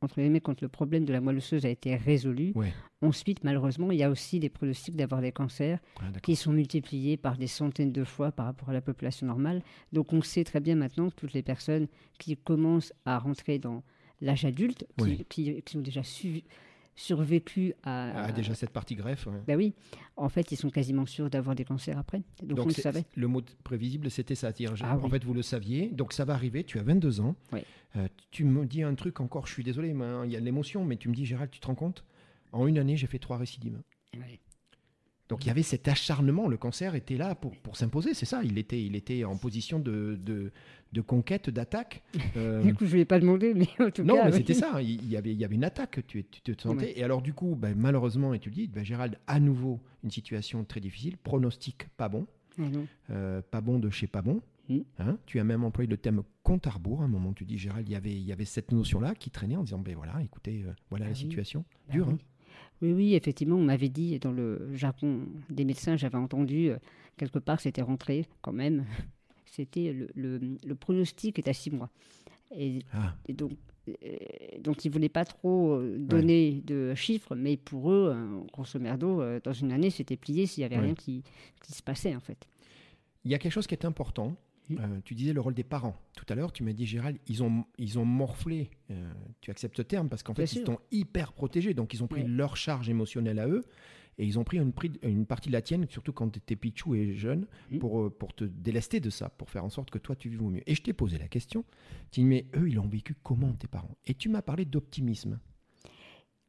[0.00, 2.72] entre guillemets, quand le problème de la moelle osseuse a été résolu, Ouais.
[3.02, 7.16] ensuite, malheureusement, il y a aussi des pronostics d'avoir des cancers Ah, qui sont multipliés
[7.16, 9.62] par des centaines de fois par rapport à la population normale.
[9.92, 11.88] Donc on sait très bien maintenant que toutes les personnes
[12.18, 13.82] qui commencent à rentrer dans
[14.20, 15.24] l'âge adulte, qui, Oui.
[15.28, 16.42] qui- qui ont déjà su-
[16.98, 18.24] survécu à...
[18.24, 19.26] Ah, déjà cette partie greffe.
[19.28, 19.40] ouais.
[19.46, 19.72] Ben oui,
[20.16, 22.22] en fait, ils sont quasiment sûrs d'avoir des cancers après.
[22.42, 23.04] Donc, on le savait.
[23.14, 24.50] le mot prévisible, c'était ça.
[24.82, 25.10] Ah en oui.
[25.10, 25.88] fait, vous le saviez.
[25.90, 26.64] Donc, ça va arriver.
[26.64, 27.36] Tu as 22 ans.
[27.52, 27.60] Oui.
[27.96, 29.46] Euh, tu me dis un truc encore.
[29.46, 30.84] Je suis désolé, mais il y a de l'émotion.
[30.84, 32.04] Mais tu me dis, Gérald, tu te rends compte?
[32.50, 33.80] En une année, j'ai fait trois récidives.
[34.14, 34.40] Ouais.
[35.28, 36.48] Donc, il y avait cet acharnement.
[36.48, 38.14] Le cancer était là pour, pour s'imposer.
[38.14, 38.40] C'est ça.
[38.44, 40.52] Il était, il était en position de, de,
[40.92, 42.02] de conquête, d'attaque.
[42.36, 44.24] Euh, Du coup, je ne vais pas demander, mais en tout non, cas.
[44.26, 44.36] mais oui.
[44.38, 44.80] c'était ça.
[44.80, 46.06] Il y, avait, il y avait une attaque.
[46.06, 46.86] Tu, tu te sentais.
[46.86, 46.98] Ouais.
[46.98, 50.10] Et alors, du coup, ben, malheureusement, et tu le dis, ben, Gérald, à nouveau, une
[50.10, 51.16] situation très difficile.
[51.18, 52.26] Pronostic pas bon.
[52.56, 52.86] Non.
[53.10, 54.40] Euh, pas bon de chez pas bon.
[54.68, 54.78] Mm.
[54.98, 57.02] Hein, tu as même employé le thème compte à rebours.
[57.02, 59.30] À un moment, tu dis, Gérald, il y avait, il y avait cette notion-là qui
[59.30, 61.20] traînait en disant, ben voilà, écoutez, euh, voilà Ah la oui.
[61.20, 61.64] situation.
[61.88, 62.14] Bah Dur, oui.
[62.14, 62.18] hein
[62.80, 65.20] Oui, oui, effectivement, on m'avait dit dans le jargon
[65.50, 66.78] des médecins, j'avais entendu euh,
[67.16, 68.84] quelque part, c'était rentré quand même.
[69.50, 71.90] C'était le, le- le pronostic est à six mois.
[72.54, 73.52] Et, Ah, et donc,
[73.88, 73.94] euh,
[74.60, 78.78] donc ils ne voulaient pas trop euh, donner de chiffres, mais pour eux, euh, grosso
[78.78, 80.84] merdo, dans une année, c'était plié s'il n'y avait Ouais.
[80.86, 81.24] rien qui,
[81.62, 82.46] qui se passait en fait.
[83.24, 84.36] Il y a quelque chose qui est important.
[84.70, 85.96] Euh, tu disais le rôle des parents.
[86.16, 88.70] Tout à l'heure, tu m'as dit, Gérald, ils ont, ils ont morflé.
[88.90, 91.72] Euh, tu acceptes ce terme parce qu'en fait, ils t'ont hyper protégé.
[91.74, 92.28] Donc, ils ont pris Ouais.
[92.28, 93.64] leur charge émotionnelle à eux.
[94.20, 97.14] Et ils ont pris une, partie de la tienne, surtout quand tu étais pichou et
[97.14, 97.78] jeune, Mm.
[97.78, 100.42] pour, euh, pour te délester de ça, pour faire en sorte que toi, tu vives
[100.42, 100.62] au mieux.
[100.66, 101.64] Et je t'ai posé la question.
[102.10, 103.96] Tu dis, mais eux, ils l'ont vécu comment, tes parents?
[104.06, 105.38] Et tu m'as parlé d'optimisme.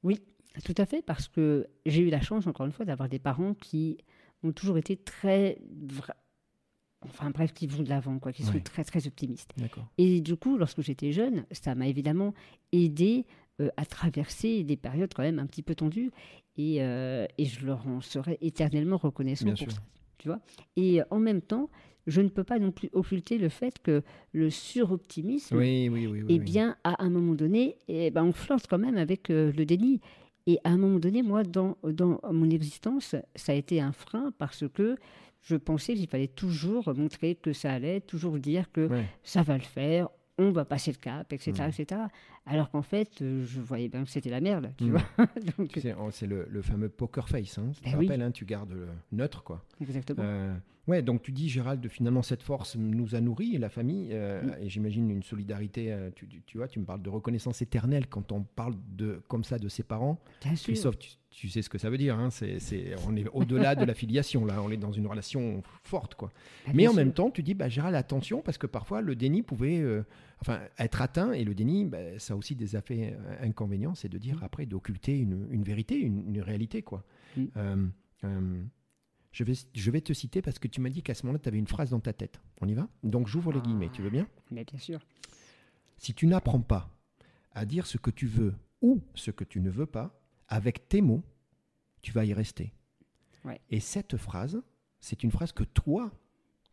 [0.03, 0.19] Oui,
[0.65, 3.53] tout à fait, parce que j'ai eu la chance, encore une fois, d'avoir des parents
[3.53, 3.97] qui
[4.43, 5.62] ont toujours été très.
[5.86, 6.15] vra-
[7.01, 9.53] Enfin bref, qui vont de l'avant, quoi, qui sont très très optimistes.
[9.97, 12.33] Et du coup, lorsque j'étais jeune, ça m'a évidemment
[12.73, 13.25] aidé
[13.62, 16.12] euh, à traverser des périodes quand même un petit peu tendues.
[16.57, 19.71] Et, euh, et je leur en serai éternellement reconnaissant Bien pour sûr.
[19.71, 19.81] ça.
[20.17, 20.39] Tu vois
[20.75, 21.69] et euh, en même temps,
[22.05, 26.21] je ne peux pas non plus occulter le fait que le suroptimisme, Oui, oui, oui.
[26.23, 29.51] oui, eh bien, à un moment donné, eh ben, on flirte quand même avec le
[29.65, 30.01] déni.
[30.51, 34.31] Et à un moment donné, moi, dans, dans mon existence, ça a été un frein
[34.38, 34.95] parce que
[35.41, 39.05] je pensais qu'il fallait toujours montrer que ça allait, toujours dire que Ouais.
[39.23, 41.51] ça va le faire, on va passer le cap, etc.
[41.67, 42.01] Etc.
[42.45, 44.89] Alors qu'en fait, euh, je voyais bien que c'était la merde, tu Mm.
[44.91, 45.01] vois.
[45.57, 47.57] Donc, oh, c'est le, le fameux poker face.
[47.59, 47.71] Hein.
[47.75, 48.07] Tu te Ben oui.
[48.07, 49.63] rappelles, hein, tu gardes le neutre, quoi.
[49.81, 50.23] exactement.
[50.23, 50.55] Euh,
[50.89, 54.63] ouais, donc tu dis, Gérald, finalement, cette force nous a nourris, la famille, euh, Mm.
[54.63, 55.91] et j'imagine une solidarité.
[55.93, 59.21] euh, tu, tu- tu vois, tu me parles de reconnaissance éternelle quand on parle de,
[59.28, 60.19] comme ça de ses parents.
[60.43, 60.65] Bien sûr.
[60.73, 62.17] Christophe, tu, tu sais ce que ça veut dire.
[62.17, 64.62] Hein, c'est, c'est- on est au-delà de la filiation, là.
[64.63, 66.32] On est dans une relation forte, quoi.
[66.65, 66.97] Bah, Mais en sûr.
[66.97, 70.04] même temps, tu dis, bah, Gérald, attention, parce que parfois, le déni pouvait euh,
[70.41, 74.17] enfin, être atteint, et le déni, bah, ça a aussi des effets inconvénients, c'est de
[74.17, 74.43] dire Mm.
[74.43, 77.04] après, d'occulter une, une vérité, une, une réalité, quoi.
[77.38, 77.43] Mm.
[77.58, 78.62] Euh,
[79.31, 81.47] je, vais, je vais te citer parce que tu m'as dit qu'à ce moment-là, tu
[81.49, 82.39] avais une phrase dans ta tête.
[82.61, 82.87] On y va?
[83.03, 83.63] Donc, j'ouvre les Ah.
[83.63, 84.27] guillemets, tu veux bien?
[84.51, 84.99] Mais bien sûr.
[85.97, 86.89] Si tu n'apprends pas
[87.53, 91.01] à dire ce que tu veux ou ce que tu ne veux pas, avec tes
[91.01, 91.23] mots,
[92.01, 92.73] tu vas y rester.
[93.45, 93.59] Ouais.
[93.69, 94.61] Et cette phrase,
[94.99, 96.11] c'est une phrase que toi,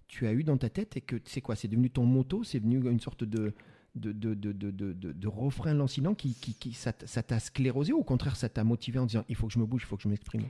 [0.08, 1.56] tu as eue dans ta tête et que c'est quoi?
[1.56, 3.52] C'est devenu ton moto C'est devenu une sorte de,
[3.96, 7.92] de, de, de, de, de- de- de refrain lancinant qui, qui, qui ça t'a sclérosé
[7.92, 9.86] ou au contraire ça t'a motivé en disant il faut que je me bouge, il
[9.86, 10.42] faut que je m'exprime?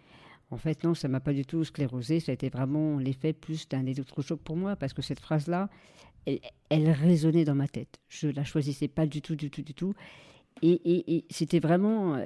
[0.50, 2.20] En fait, non, ça m'a pas du tout sclérosé.
[2.20, 5.68] Ça a été vraiment l'effet plus d'un électrochoc pour moi, parce que cette phrase-là,
[6.24, 7.98] elle, elle résonnait dans ma tête.
[8.08, 9.94] Je la choisissais pas du tout, du tout, du tout.
[10.62, 12.24] Et, et- et c'était vraiment, euh,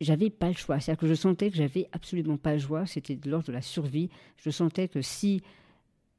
[0.00, 0.80] j'avais pas le choix.
[0.80, 2.86] C'est-à-dire que je sentais que j'avais absolument pas le choix.
[2.86, 4.08] C'était de l'ordre de la survie.
[4.38, 5.42] Je sentais que si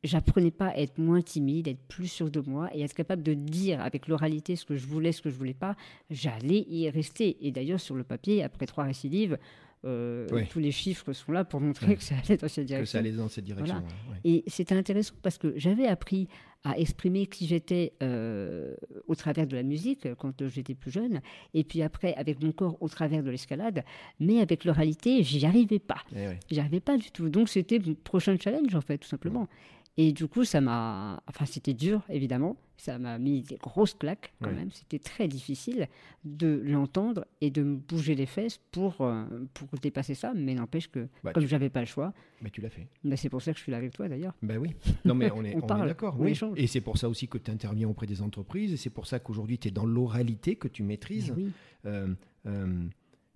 [0.04, 3.34] j'apprenais pas à être moins timide, être plus sûr de moi et être capable de
[3.34, 5.76] dire avec l'oralité ce que je voulais, ce que je voulais pas,
[6.10, 7.38] j'allais y rester.
[7.46, 9.38] Et d'ailleurs, sur le papier, après trois récidives,
[9.86, 10.48] euh, Oui.
[10.50, 12.92] tous les chiffres sont là pour montrer que ça allait dans cette Que direction.
[12.92, 13.76] ça allait dans cette direction.
[13.76, 13.88] Voilà.
[14.10, 14.20] ouais, ouais.
[14.24, 16.28] Et c'était intéressant parce que j'avais appris
[16.66, 18.74] à exprimer qui j'étais euh,
[19.08, 21.20] au travers de la musique quand j'étais plus jeune,
[21.54, 23.84] et puis après avec mon corps au travers de l'escalade,
[24.22, 26.02] mais avec l'oralité, j'y arrivais pas.
[26.16, 26.30] Eh.
[26.50, 27.28] J'y arrivais pas du tout.
[27.28, 29.50] Donc c'était mon prochain challenge en fait, tout simplement.
[29.98, 31.22] Et du coup, ça m'a.
[31.28, 32.58] Enfin, c'était dur, évidemment.
[32.78, 34.56] Ça m'a mis des grosses claques quand Ouais.
[34.56, 34.72] même.
[34.72, 35.88] C'était très difficile
[36.26, 40.34] de l'entendre et de me bouger les fesses pour, euh, pour dépasser ça.
[40.36, 42.88] Mais n'empêche que, Bah, comme tu- j'avais pas le choix, Mais tu l'as fait.
[43.04, 44.34] bah, c'est pour ça que je suis là avec toi d'ailleurs.
[44.42, 44.72] Ben oui.
[45.06, 46.16] Non, mais on est, On est d'accord.
[46.20, 46.32] oui.
[46.32, 46.58] échange.
[46.60, 48.74] Et c'est pour ça aussi que tu interviens auprès des entreprises.
[48.74, 51.32] Et c'est pour ça qu'aujourd'hui, tu es dans l'oralité que tu maîtrises.
[51.38, 51.52] Oui.
[51.86, 52.08] Euh,
[52.48, 52.84] euh,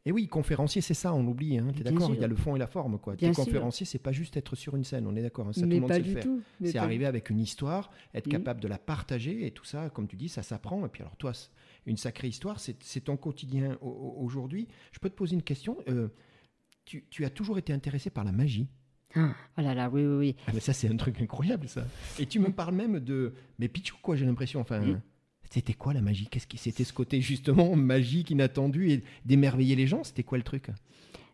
[0.08, 1.58] et oui, conférencier, c'est ça, on l'oublie.
[1.58, 2.12] Hein, tu es d'accord.
[2.14, 2.98] Il y a le fond et la forme.
[2.98, 3.16] Quoi.
[3.16, 3.44] Bien sûr.
[3.44, 5.48] conférencier, c'est pas juste être sur une scène, on est d'accord.
[5.48, 6.26] hein, ça, tout le monde sait le faire.
[6.64, 8.32] C'est arriver avec une histoire, être Mhm.
[8.32, 10.86] capable de la partager et tout ça, comme tu dis, ça s'apprend.
[10.86, 11.34] Et puis alors toi,
[11.86, 14.68] une sacrée histoire, c'est ton quotidien au- au- aujourd'hui.
[14.94, 16.08] Je peux te poser une question euh,
[16.86, 18.70] tu, tu as toujours été intéressé par la magie?
[19.16, 20.36] Ah, oh là là, oui, oui, oui.
[20.48, 21.86] ah mais ça c'est un truc incroyable ça.
[22.20, 25.02] Et tu me parles même de mais Pichou quoi, j'ai l'impression enfin Mhm.
[25.50, 26.28] C'était quoi la magie?
[26.30, 30.44] Qu'est-ce qui c'était ce côté justement magique inattendu et d'émerveiller les gens, c'était quoi le
[30.44, 30.68] truc?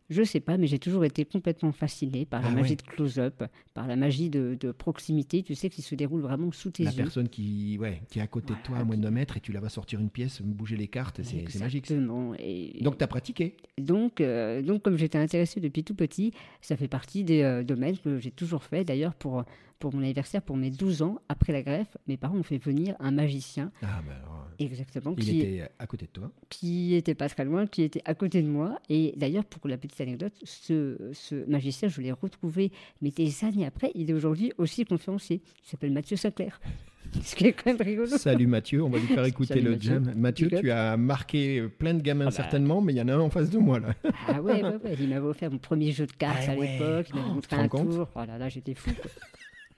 [0.09, 2.75] Je sais pas, mais j'ai toujours été complètement fascinée par la Ah magie ouais.
[2.75, 3.41] de close-up,
[3.73, 6.91] par la magie de, de proximité, tu sais, qui se déroule vraiment sous tes La
[6.91, 6.97] yeux.
[6.97, 9.53] personne qui ouais, qui est à côté de toi à moins d'un mètre et tu
[9.53, 11.87] la vas sortir une pièce, bouger les cartes, c'est c'est magique.
[11.87, 11.93] ça.
[11.93, 12.33] Exactement.
[12.37, 13.55] Et Donc tu as pratiqué?
[13.79, 17.97] Donc, euh, donc, comme j'étais intéressée depuis tout petit, ça fait partie des euh, domaines
[17.97, 18.83] que j'ai toujours fait.
[18.83, 19.45] D'ailleurs, pour,
[19.83, 22.95] pour mon anniversaire, pour mes 12 ans, après la greffe, mes parents ont fait venir
[23.01, 26.31] un magicien, Ah bah alors, exactement, il qui, était à côté de toi.
[26.47, 28.79] qui était pas très loin, qui était à côté de moi.
[28.87, 33.65] Et d'ailleurs, pour la petite anecdote, ce, ce magicien, je l'ai retrouvé, mais des années
[33.65, 35.41] après, il est aujourd'hui aussi conférencier.
[35.65, 36.61] Il s'appelle Mathieu Sinclair.
[37.21, 38.07] Ce qui est quand même rigolo.
[38.17, 39.91] Salut Mathieu, on va lui faire écouter Salut le Mathieu.
[39.91, 40.13] jam.
[40.15, 42.35] Mathieu, tu as marqué plein de gamins Ah bah.
[42.35, 43.93] certainement, mais il y en a un en face de moi là.
[44.29, 44.95] Ah ouais, ouais, ouais.
[44.99, 46.71] Il m'avait offert mon premier jeu de cartes Ah à ouais.
[46.79, 47.07] l'époque.
[47.09, 48.07] Il m'avait Oh, montré un tour.
[48.15, 48.89] Oh là là, j'étais fou.
[48.99, 49.11] quoi.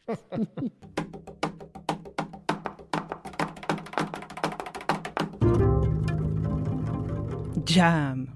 [7.65, 8.27] Jam.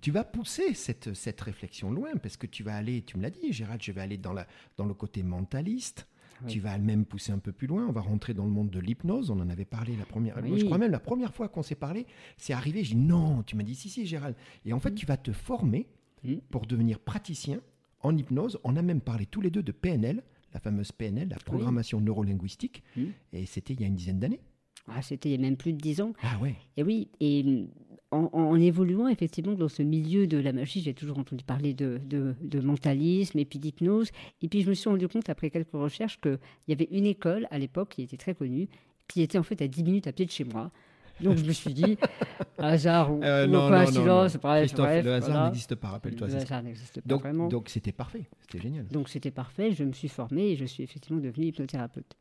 [0.00, 3.30] Tu vas pousser cette, cette réflexion loin parce que tu vas aller, tu me l'as
[3.30, 6.08] dit Gérald, je vais aller dans, la, dans le côté mentaliste.
[6.44, 6.52] Oui.
[6.54, 7.86] Tu vas même pousser un peu plus loin.
[7.86, 9.30] On va rentrer dans le monde de l'hypnose.
[9.30, 10.36] On en avait parlé la première.
[10.42, 10.58] Oui.
[10.58, 12.04] Je crois même la première fois qu'on s'est parlé,
[12.36, 12.82] c'est arrivé.
[12.82, 13.44] J'ai dit non.
[13.44, 14.34] Tu m'as dit si si Gérald.
[14.64, 15.88] Et en fait, tu vas te former
[16.24, 16.36] Mm.
[16.50, 17.60] pour devenir praticien
[18.00, 18.58] en hypnose.
[18.64, 20.22] On a même parlé tous les deux de PNL,
[20.54, 22.82] la fameuse PNL, la programmation neurolinguistique.
[22.96, 23.04] Mm.
[23.32, 24.40] Et c'était il y a une dizaine d'années.
[24.88, 26.12] Ah, C'était il y a même plus de 10 ans.
[26.22, 26.56] Ah ouais.
[26.76, 27.66] Et oui, et
[28.10, 32.00] en, en évoluant effectivement dans ce milieu de la magie, j'ai toujours entendu parler de,
[32.04, 34.10] de- de mentalisme et puis d'hypnose.
[34.42, 36.38] Et puis je me suis rendu compte après quelques recherches qu'il
[36.68, 38.68] y avait une école à l'époque qui était très connue,
[39.06, 40.72] qui était en fait à 10 minutes à pied de chez moi.
[41.20, 41.96] Donc je me suis dit,
[42.58, 45.46] hasard ou, Euh, ou non, non, coïncidence, bref, Christophe, bref, le hasard voilà.
[45.46, 46.26] n'existe pas, rappelle-toi.
[46.28, 47.48] Le hasard n'existe pas Donc, vraiment.
[47.48, 48.86] donc c'était parfait, c'était génial.
[48.88, 52.16] Donc c'était parfait, je me suis formée et je suis effectivement devenue hypnothérapeute.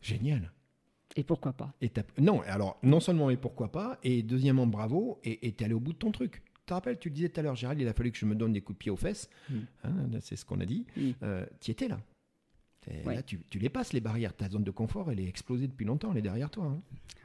[0.00, 0.52] Génial.
[1.16, 1.74] Et pourquoi pas?
[1.82, 5.80] Et non, alors non seulement et pourquoi pas, et deuxièmement bravo, et tu allé au
[5.80, 6.42] bout de ton truc.
[6.62, 8.24] Tu te rappelles, tu le disais tout à l'heure, Gérald, il a fallu que je
[8.24, 9.28] me donne des coups de pied aux fesses.
[9.50, 9.54] Mm.
[9.84, 10.86] Hein, c'est ce qu'on a dit.
[10.96, 11.10] Mm.
[11.24, 11.98] Euh, tu étais là?
[12.82, 13.14] T'es- Ouais.
[13.14, 14.34] Là, tu, tu les passes, les barrières.
[14.34, 16.64] Ta zone de confort, elle est explosée depuis longtemps, elle est derrière toi.
[16.66, 16.80] hein.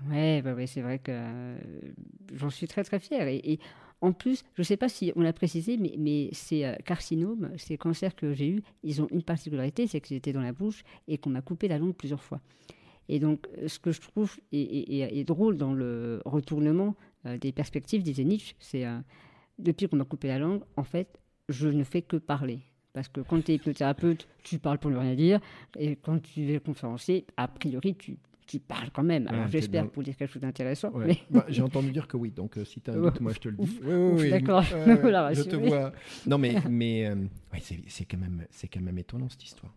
[0.09, 1.57] Ouais, bah ouais, c'est vrai que euh,
[2.33, 3.27] j'en suis très très fière.
[3.27, 3.59] Et, et
[4.01, 7.51] en plus, je ne sais pas si on l'a précisé, mais, mais ces euh, carcinomes,
[7.57, 10.83] ces cancers que j'ai eus, ils ont une particularité, c'est qu'ils étaient dans la bouche
[11.07, 12.39] et qu'on m'a coupé la langue plusieurs fois.
[13.09, 16.95] Et donc, euh, ce que je trouve est, est- est- est drôle dans le retournement
[17.25, 18.85] euh, des perspectives, disait Nietzsche, c'est
[19.57, 22.59] depuis qu'on m'a coupé la langue, en fait, je ne fais que parler.
[22.93, 25.39] Parce que quand tu es hypnothérapeute, tu parles pour ne rien dire.
[25.77, 29.27] Et quand tu es conférencier, a priori, tu, tu parles quand même.
[29.27, 30.89] Alors Ouais, j'espère dans- pour dire quelque chose d'intéressant.
[30.91, 31.05] Ouais.
[31.07, 33.33] mais- Bah, J'ai entendu dire que oui, donc euh, si tu as un doute, moi
[33.33, 33.63] je te le dis.
[33.63, 34.29] Ouf, Oui, oui, oui.
[34.31, 34.61] d'accord.
[34.63, 35.91] Je te vois.
[36.25, 37.15] Non, mais, mais euh,
[37.53, 39.73] ouais, c'est c'est quand, même- c'est quand même étonnant cette histoire.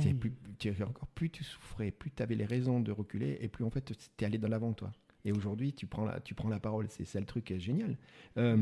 [0.00, 3.48] C'est plus, tu, encore plus tu souffrais, plus tu avais les raisons de reculer, et
[3.48, 4.92] plus en fait tu es allé de l'avant, toi.
[5.24, 6.86] Et aujourd'hui, tu prends la, tu prends la parole.
[6.88, 7.96] C'est ça le truc génial.
[8.38, 8.56] Euh,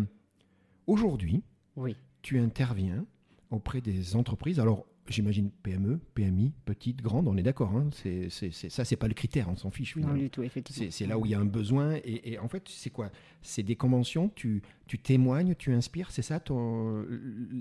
[0.86, 1.42] aujourd'hui,
[1.76, 1.94] Oui.
[2.22, 3.04] tu interviens
[3.50, 4.60] auprès des entreprises.
[4.60, 7.74] Alors, j'imagine PME, PMI, petite, grande, on est d'accord.
[7.74, 9.96] Hein c'est, c'est, c'est- ça, c'est pas le critère, on s'en fiche.
[9.96, 10.84] Non, du tout, effectivement.
[10.84, 11.94] C'est, c'est là où il y a un besoin.
[12.04, 13.10] Et, et en fait, c'est quoi?
[13.42, 16.10] C'est des conventions, tu, tu témoignes, tu inspires.
[16.12, 17.04] C'est ça ton,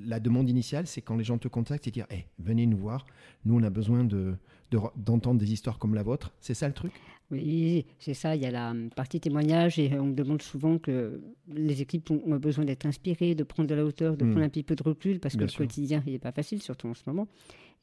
[0.06, 3.06] la demande initiale C'est quand les gens te contactent, c'est dire hey, venez nous voir.
[3.46, 4.36] Nous, on a besoin de,
[4.72, 6.34] de re- d'entendre des histoires comme la vôtre.
[6.42, 6.92] C'est ça le truc?
[7.32, 8.36] Oui, c'est ça.
[8.36, 11.22] Il y a la hum, partie témoignage et on me demande souvent que
[11.54, 14.30] les équipes ont, ont besoin d'être inspirées, de prendre de la hauteur, de Mm.
[14.32, 15.62] prendre un petit peu de recul parce Bien que sûr.
[15.62, 17.28] le quotidien, il n'est pas facile, surtout en ce moment.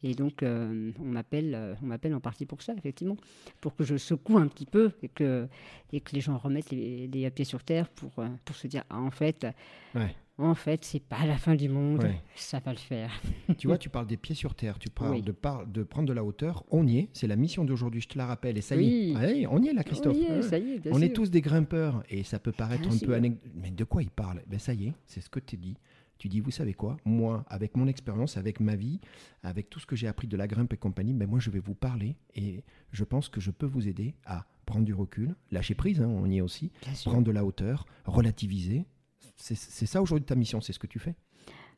[0.03, 3.17] Et donc, euh, on m'appelle, euh, on m'appelle en partie pour ça, effectivement,
[3.61, 5.47] pour que je secoue un petit peu et que,
[5.93, 8.85] et que les gens remettent les, les pieds sur terre pour, euh, pour se dire,
[8.91, 9.47] ah, en fait,
[9.95, 10.15] Ouais.
[10.39, 12.21] En fait, c'est pas la fin du monde, Ouais.
[12.35, 13.11] ça va le faire.
[13.57, 15.23] Tu vois, tu parles des pieds sur terre, tu parles Oui.
[15.23, 16.65] de, par- de prendre de la hauteur.
[16.71, 18.59] On y est, c'est la mission d'aujourd'hui, je te la rappelle.
[18.59, 20.17] Et ça y est, on y est là, Christophe.
[20.17, 20.43] Oui, Ouais.
[20.43, 22.97] ça y est, bien on est tous des grimpeurs et ça peut paraître Bien un
[22.99, 23.07] sûr.
[23.09, 23.53] peu anecdotique.
[23.55, 24.43] Mais de quoi il parle?
[24.47, 25.77] Ben ça y est, c'est ce que tu dis.
[26.19, 26.97] Tu dis, vous savez quoi?
[27.05, 29.01] Moi, avec mon expérience, avec ma vie,
[29.43, 31.59] avec tout ce que j'ai appris de la grimpe et compagnie, ben moi, je vais
[31.59, 35.75] vous parler et je pense que je peux vous aider à prendre du recul, lâcher
[35.75, 37.11] prise, hein, on y est aussi, Bien sûr.
[37.13, 38.87] prendre de la hauteur, relativiser.
[39.37, 41.15] C'est ça aujourd'hui ta mission, c'est ce que tu fais?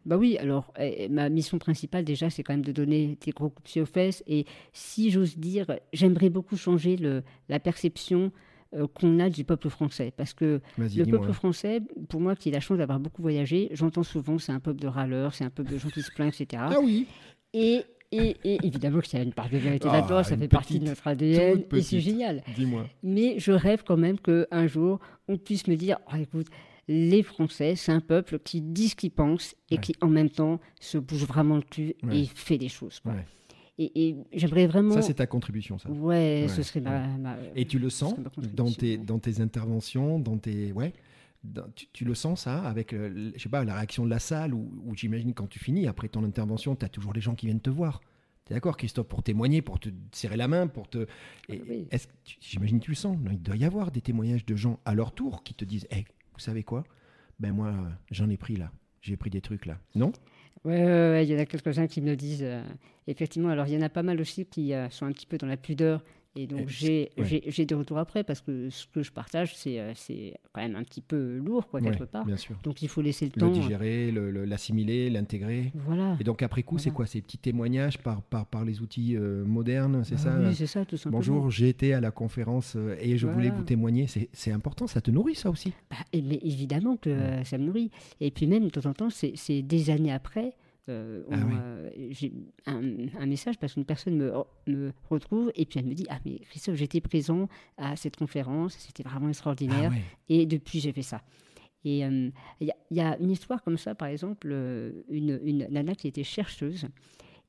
[0.06, 3.50] Bah oui, alors euh, ma mission principale déjà, c'est quand même de donner des gros
[3.50, 4.22] coups de pied aux fesses.
[4.26, 8.32] Et si j'ose dire, j'aimerais beaucoup changer le, la perception
[8.74, 10.12] euh, qu'on a du peuple français.
[10.16, 14.02] Parce que le peuple français, pour moi qui ai la chance d'avoir beaucoup voyagé, j'entends
[14.02, 16.62] souvent c'est un peuple de râleurs, c'est un peuple de gens qui se plaignent, etc.
[16.70, 17.06] Ah oui
[17.52, 17.82] Et,
[18.12, 20.78] et, et évidemment qu'il y a une part de vérité Ah, là-dedans, ça fait partie
[20.78, 22.42] de notre ADN, et c'est génial.
[22.54, 22.86] Dis-moi.
[23.02, 26.46] Mais je rêve quand même qu'un jour, on puisse me dire, Ah, écoute,
[26.88, 29.80] les Français, c'est un peuple qui dit ce qu'il pense et Ouais.
[29.80, 32.20] qui, en même temps, se bouge vraiment le cul Ouais.
[32.20, 33.00] et fait des choses.
[33.00, 33.12] quoi.
[33.12, 33.26] Ouais.
[33.80, 34.94] Et, et j'aimerais vraiment...
[34.94, 35.88] Ça, c'est ta contribution, ça.
[35.90, 37.06] Ouais, ce serait ma...
[37.16, 38.14] ma- Et tu le sens
[38.54, 40.72] dans tes, dans tes interventions, dans tes.
[40.72, 40.92] Ouais.
[41.76, 44.52] tu, tu le sens, ça, avec euh, je sais pas, la réaction de la salle,
[44.52, 47.60] ou j'imagine quand tu finis, après ton intervention, tu as toujours les gens qui viennent
[47.60, 48.00] te voir.
[48.46, 51.06] Tu es d'accord, Christophe, pour témoigner, pour te serrer la main, pour te.
[51.48, 51.86] et- Oui.
[51.92, 52.08] est-ce
[52.40, 53.16] J'imagine que tu le sens.
[53.16, 55.86] Non, il doit y avoir des témoignages de gens à leur tour qui te disent
[55.92, 56.04] Eh,
[56.38, 56.84] Vous savez quoi?
[57.40, 57.74] Ben moi,
[58.12, 58.70] j'en ai pris là.
[59.02, 59.76] J'ai pris des trucs là.
[59.96, 60.12] Non?
[60.64, 62.44] Ouais, ouais, il y en a quelques-uns qui me le disent.
[62.44, 62.62] euh,
[63.08, 65.36] effectivement, alors il y en a pas mal aussi qui euh, sont un petit peu
[65.36, 66.04] dans la pudeur.
[66.40, 67.64] Et donc j'ai ouais.
[67.64, 69.92] des retours après parce que ce que je partage, c'est euh,
[70.52, 72.24] quand même un petit peu lourd, quoi, quelque Ouais, part.
[72.24, 72.54] Bien sûr.
[72.62, 73.48] Donc il faut laisser le Le temps.
[73.50, 75.72] digérer, le- le- l'assimiler, l'intégrer.
[75.74, 76.16] Voilà.
[76.20, 77.06] Et donc après coup, c'est quoi?
[77.06, 80.38] Ces petits témoignages par, par, par les outils euh, modernes, c'est Ah ça?
[80.38, 81.18] Oui, c'est ça, tout simplement.
[81.18, 84.06] Bonjour, j'ai été à la conférence euh, et je voulais vous témoigner.
[84.32, 85.72] C'est important, ça te nourrit ça aussi?
[85.90, 87.90] Bah, et- mais évidemment que ça me nourrit.
[88.20, 90.52] Et puis même, de temps en temps, c'est des années après,
[90.88, 91.54] euh, on, Ah oui.
[91.56, 92.32] euh, j'ai
[92.66, 92.82] un,
[93.18, 94.32] un message parce qu'une personne me,
[94.66, 98.74] me retrouve et puis elle me dit Ah, mais Christophe, j'étais présent à cette conférence,
[98.74, 99.90] c'était vraiment extraordinaire.
[99.94, 99.98] Ah.
[100.28, 101.22] Et depuis, j'ai fait ça.
[101.84, 105.04] Et euh, il y, a- il y a une histoire comme ça, par exemple, euh,
[105.08, 106.86] une, une nana qui était chercheuse.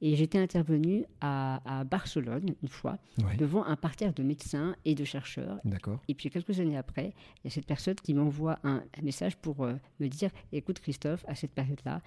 [0.02, 2.98] Et j'étais intervenue à, à Barcelone une fois,
[3.38, 5.60] devant un parterre de médecins et de chercheurs.
[5.66, 6.00] D'accord.
[6.08, 9.36] Et puis quelques années après, il y a cette personne qui m'envoie un, un message
[9.36, 12.02] pour euh, me dire Écoute, Christophe, à cette période-là,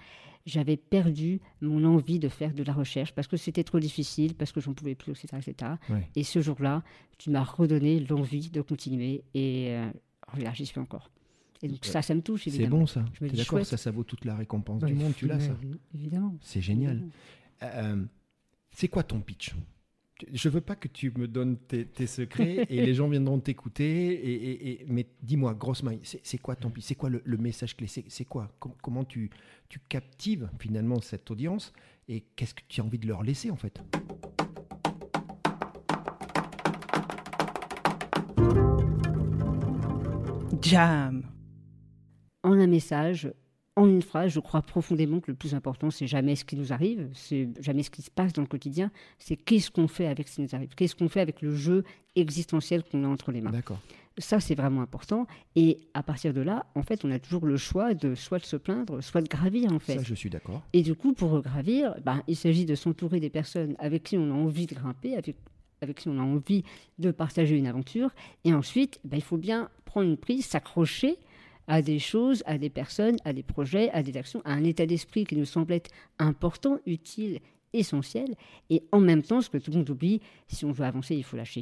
[0.47, 4.51] j'avais perdu mon envie de faire de la recherche parce que c'était trop difficile, parce
[4.51, 5.37] que j'en pouvais plus, etc.
[5.47, 5.71] etc.
[6.15, 6.83] Et ce jour-là,
[7.19, 9.23] tu m'as redonné l'envie de continuer.
[9.35, 9.85] Et euh,
[10.39, 11.11] là, j'y suis encore.
[11.61, 13.05] Et donc, ça, ça me touche, C'est bon ça.
[13.13, 13.63] Je me dis, d'accord.
[13.65, 15.13] Ça, ça vaut toute la récompense Ouais, du monde.
[15.15, 15.55] Tu l'as ça.
[15.93, 16.35] Évidemment.
[16.41, 16.93] C'est génial.
[16.93, 17.11] Évidemment.
[17.61, 18.03] Euh,
[18.71, 19.53] c'est quoi ton pitch?
[20.31, 24.13] Je veux pas que tu me donnes tes, tes secrets et les gens viendront t'écouter.
[24.13, 26.85] Et, et- et- mais dis-moi, grosse maille, c'est c'est quoi ton pitch?
[26.85, 27.87] C'est quoi le, le message clé?
[27.87, 28.49] C'est c'est quoi?
[28.59, 29.29] Com- Comment tu,
[29.69, 31.73] tu captives finalement cette audience
[32.07, 33.81] Et qu'est-ce que tu as envie de leur laisser en fait?
[40.61, 41.23] Jam.
[42.43, 43.31] en un message,
[43.75, 46.71] en une phrase, je crois profondément que le plus important, c'est jamais ce qui nous
[46.73, 50.27] arrive, c'est jamais ce qui se passe dans le quotidien, c'est qu'est-ce qu'on fait avec
[50.27, 51.83] ce qui nous arrive, qu'est-ce qu'on fait avec le jeu
[52.15, 53.51] existentiel qu'on a entre les mains.
[53.51, 53.79] D'accord.
[54.19, 55.25] Ça, c'est vraiment important.
[55.55, 58.45] Et à partir de là, en fait, on a toujours le choix de soit de
[58.45, 59.95] se plaindre, soit de gravir, en fait.
[59.95, 60.61] Ça, je suis d'accord.
[60.71, 64.29] Et du coup, pour gravir, ben, il s'agit de s'entourer des personnes avec qui on
[64.29, 65.35] a envie de grimper, avec,
[65.81, 66.63] avec qui on a envie
[66.99, 68.11] de partager une aventure.
[68.43, 71.17] Et ensuite, ben, il faut bien prendre une prise, s'accrocher
[71.67, 74.85] à des choses, à des personnes, à des projets, à des actions, à un état
[74.85, 77.39] d'esprit qui nous semble être important, utile,
[77.73, 78.35] essentiel.
[78.69, 81.23] Et en même temps, ce que tout le monde oublie, si on veut avancer, il
[81.23, 81.61] faut lâcher.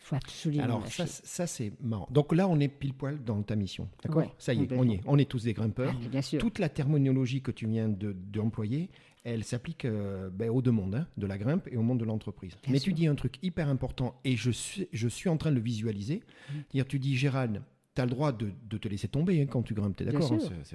[0.00, 1.06] Il faut absolument Alors lâcher.
[1.06, 2.08] ça, ça c'est marrant.
[2.10, 3.88] Donc là, on est pile poil dans ta mission.
[4.02, 5.00] D'accord Ouais, Ça y est, on y est.
[5.06, 5.94] On est tous des grimpeurs.
[5.94, 6.40] Ah, bien sûr.
[6.40, 8.88] Toute la terminologie que tu viens de- d'employer,
[9.24, 12.04] elle s'applique euh, ben, aux deux mondes, hein, de la grimpe et au monde de
[12.06, 12.52] l'entreprise.
[12.68, 12.86] Mais sûr.
[12.86, 15.60] tu dis un truc hyper important et je suis, je suis en train de le
[15.60, 16.22] visualiser.
[16.48, 16.54] Mmh.
[16.70, 17.60] Dire, tu dis, Gérald,
[17.98, 20.06] tu as le droit de, de te laisser tomber hein, quand tu grimpes, tu es
[20.06, 20.30] d'accord.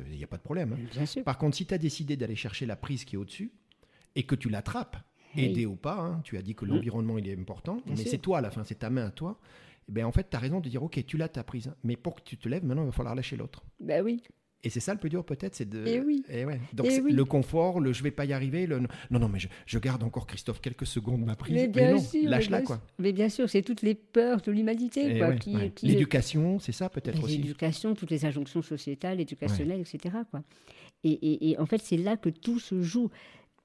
[0.09, 0.77] Il n'y a pas de problème.
[0.99, 1.21] hein.
[1.23, 3.51] Par contre, si tu as décidé d'aller chercher la prise qui est au-dessus
[4.15, 4.97] et que tu l'attrapes,
[5.35, 5.45] Oui.
[5.45, 6.71] aidé ou pas, hein, tu as dit que Mhm.
[6.71, 9.11] l'environnement il est important, Bien mais c'est toi à la fin, c'est ta main à
[9.11, 9.39] toi.
[9.89, 11.75] Eh ben, en fait, tu as raison de dire, ok, tu l'as ta prise, hein,
[11.83, 13.63] mais pour que tu te lèves, maintenant, il va falloir lâcher l'autre.
[13.79, 14.21] Ben oui.
[14.65, 15.83] Et c'est ça le plus dur peut-être, c'est de...
[15.85, 16.23] Eh oui.
[16.29, 16.61] Eh ouais.
[16.73, 17.11] Donc Eh c'est oui.
[17.11, 20.03] le confort, le je vais pas y arriver, le non, non, mais je, je garde
[20.03, 21.53] encore Christophe quelques secondes ma prise.
[21.53, 22.81] Mais bien non, sûr, mais lâche-la bien quoi.
[22.97, 25.01] Mais bien sûr, c'est toutes les peurs de l'humanité.
[25.05, 25.71] Eh quoi, ouais, qui- ouais.
[25.75, 27.37] qui- L'éducation, c'est ça peut-être aussi.
[27.39, 30.15] L'éducation, toutes les injonctions sociétales, éducationnelles, etc.
[30.31, 30.43] Quoi.
[31.03, 33.09] Et, et- et en fait, c'est là que tout se joue.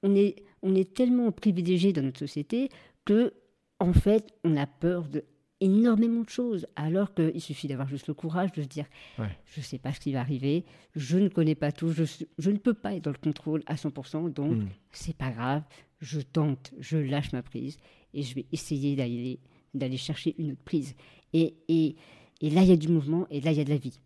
[0.03, 2.67] On est, on est tellement privilégié dans notre société
[3.05, 3.33] que,
[3.79, 5.23] en fait, on a peur de
[5.61, 8.85] énormément de choses, alors qu'il suffit d'avoir juste le courage de se dire
[9.17, 9.27] Ouais.
[9.45, 12.57] je ne sais pas ce qui va arriver, je ne connais pas tout, je, ne
[12.57, 14.67] peux pas être dans le contrôle à 100%, donc Mm.
[14.91, 15.63] c'est pas grave,
[15.99, 17.77] je tente, je lâche ma prise
[18.13, 19.39] et je vais essayer d'aller
[19.75, 20.95] d'aller chercher une autre prise.
[21.33, 21.95] Et, et,
[22.41, 23.99] et là, il y a du mouvement et là, il y a de la vie.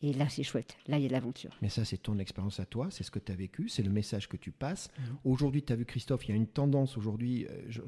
[0.00, 1.50] Et là, c'est chouette, là, il y a de l'aventure.
[1.60, 3.90] Mais ça, c'est ton expérience à toi, c'est ce que tu as vécu, c'est le
[3.90, 4.90] message que tu passes.
[4.96, 5.04] Mhm.
[5.24, 7.82] Aujourd'hui, tu as vu Christophe, il y a une tendance aujourd'hui, euh, je-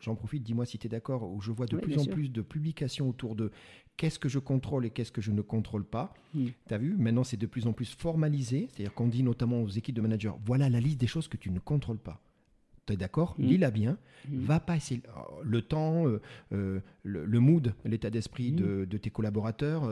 [0.00, 2.14] j'en profite, dis-moi si tu es d'accord, où je vois de Oui, plus en sûr.
[2.14, 3.52] plus de publications autour de
[3.96, 6.12] qu'est-ce que je contrôle et qu'est-ce que je ne contrôle pas.
[6.34, 6.46] Mm.
[6.66, 9.68] Tu as vu, maintenant c'est de plus en plus formalisé, c'est-à-dire qu'on dit notamment aux
[9.68, 12.20] équipes de managers, voilà la liste des choses que tu ne contrôles pas.
[12.86, 13.44] Tu es d'accord Mm.
[13.44, 13.98] Lis-la bien.
[14.28, 14.38] Mm.
[14.44, 15.02] Va pas essayer.
[15.42, 16.20] Le temps, euh,
[16.52, 18.56] euh, le, le mood, l'état d'esprit Mm.
[18.56, 19.90] de, de tes collaborateurs.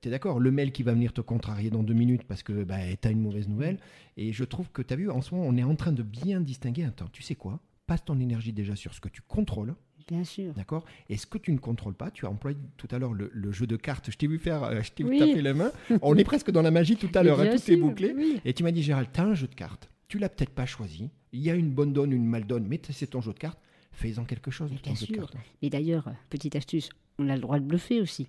[0.00, 2.64] tu es d'accord Le mail qui va venir te contrarier dans deux minutes parce que
[2.64, 3.78] bah, tu as une mauvaise nouvelle.
[4.16, 6.02] Et je trouve que tu as vu, en ce moment, on est en train de
[6.02, 6.84] bien distinguer.
[6.84, 7.60] Attends, tu sais quoi?
[7.86, 9.74] Passe ton énergie déjà sur ce que tu contrôles.
[10.08, 10.52] Bien sûr.
[10.52, 10.84] D'accord?
[11.08, 13.52] Et ce que tu ne contrôles pas, tu as employé tout à l'heure le, le
[13.52, 14.10] jeu de cartes.
[14.10, 15.72] Je t'ai vu faire, euh, je t'ai vu taper les mains.
[16.02, 18.12] On est presque dans la magie tout à l'heure, hein, tout est bouclé.
[18.14, 18.38] oui.
[18.44, 19.88] Et tu m'as dit, Gérald, tu as un jeu de cartes.
[20.08, 21.10] Tu l'as peut-être pas choisi.
[21.32, 23.58] Il y a une bonne donne, une mal donne, mais c'est ton jeu de cartes.
[23.92, 25.30] Fais-en quelque chose de Mais ton bien jeu de sûr.
[25.30, 25.36] cartes.
[25.62, 28.28] Et d'ailleurs, petite astuce, on a le droit de bluffer aussi.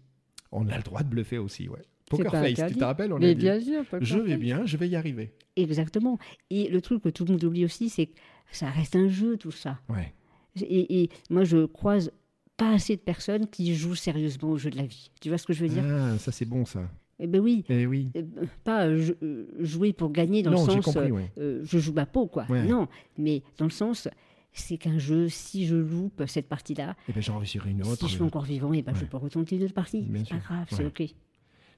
[0.52, 1.82] On a le droit de bluffer aussi, ouais.
[2.10, 3.84] Poker face, tu te rappelles on a Mais dit, bien sûr.
[4.00, 5.34] Je vais bien, je vais y arriver.
[5.56, 6.20] Exactement.
[6.52, 8.14] Et le truc que tout le monde oublie aussi, c'est que
[8.52, 9.80] ça reste un jeu, tout ça.
[9.90, 10.14] Ouais.
[10.62, 12.12] Et, et moi, je croise
[12.58, 15.10] pas assez de personnes qui jouent sérieusement au jeu de la vie.
[15.20, 15.84] Tu vois ce que je veux dire?
[15.84, 16.90] Ah, ça c'est bon ça.
[17.20, 17.64] Eh ben oui.
[17.70, 18.12] Eh oui.
[18.18, 18.24] Euh,
[18.64, 21.32] Pas euh, je- euh, jouer pour gagner dans non, le sens compris, euh, ouais.
[21.38, 22.46] euh, je joue ma peau, quoi.
[22.50, 22.66] Ouais.
[22.66, 24.10] Non, mais dans le sens,
[24.52, 28.00] c'est qu'un jeu, si je loupe cette partie-là, Eh ben j'en réussirai une autre.
[28.02, 29.08] si je suis encore vivant, et ben, je Ouais.
[29.08, 30.06] peux retenter une autre partie.
[30.14, 30.86] C'est pas grave, c'est.
[30.86, 31.04] OK.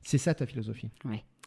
[0.01, 0.89] C'est ça ta philosophie.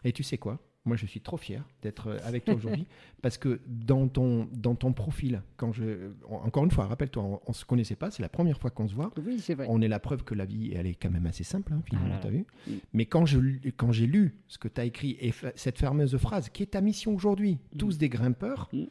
[0.04, 0.58] Et tu sais quoi?
[0.86, 2.86] Moi, je suis trop fier d'être euh, avec toi aujourd'hui
[3.22, 7.52] parce que dans ton, dans ton profil, quand je, encore une fois, rappelle-toi, on, on
[7.52, 9.12] se connaissait pas, c'est la première fois qu'on se voit.
[9.26, 9.66] Oui, c'est vrai.
[9.68, 12.14] On est la preuve que la vie, elle est quand même assez simple, hein, finalement,
[12.14, 12.34] Ah t'as là.
[12.38, 12.72] vu Mm.
[12.94, 13.38] Mais quand je
[13.76, 16.66] quand j'ai lu ce que tu as écrit et fa- cette fameuse phrase, qui est
[16.72, 18.84] ta mission aujourd'hui, tous des grimpeurs, Mm.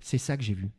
[0.00, 0.70] c'est ça que j'ai vu.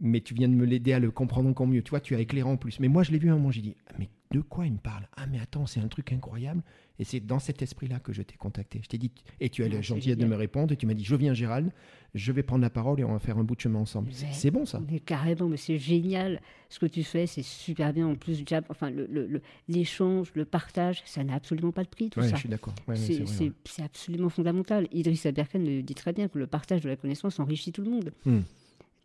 [0.00, 1.82] Mais tu viens de me l'aider à le comprendre encore mieux.
[1.82, 2.80] Tu vois, tu as éclairé en plus.
[2.80, 5.08] Mais moi, je l'ai vu un moment, j'ai dit, mais de quoi il me parle
[5.16, 6.62] Ah, mais attends, c'est un truc incroyable.
[7.00, 8.80] Et c'est dans cet esprit-là que je t'ai contacté.
[8.82, 11.02] Je t'ai dit, et tu as la gentillesse de me répondre, et tu m'as dit,
[11.02, 11.70] je viens Gérald,
[12.14, 14.10] je vais prendre la parole et on va faire un bout de chemin ensemble.
[14.12, 16.40] C'est bon ça Mais carrément, mais c'est génial.
[16.68, 18.06] Ce que tu fais, c'est super bien.
[18.06, 22.10] En plus, enfin, le- le- le- l'échange, le, partage, ça n'a absolument pas de prix,
[22.10, 22.34] tout Ouais, ça.
[22.36, 22.74] je suis d'accord.
[22.86, 24.86] Ouais, c'est absolument fondamental.
[24.92, 27.90] Idriss Aberkan le dit très bien que le partage de la connaissance enrichit tout le
[27.90, 28.12] monde.
[28.26, 28.40] Hmm.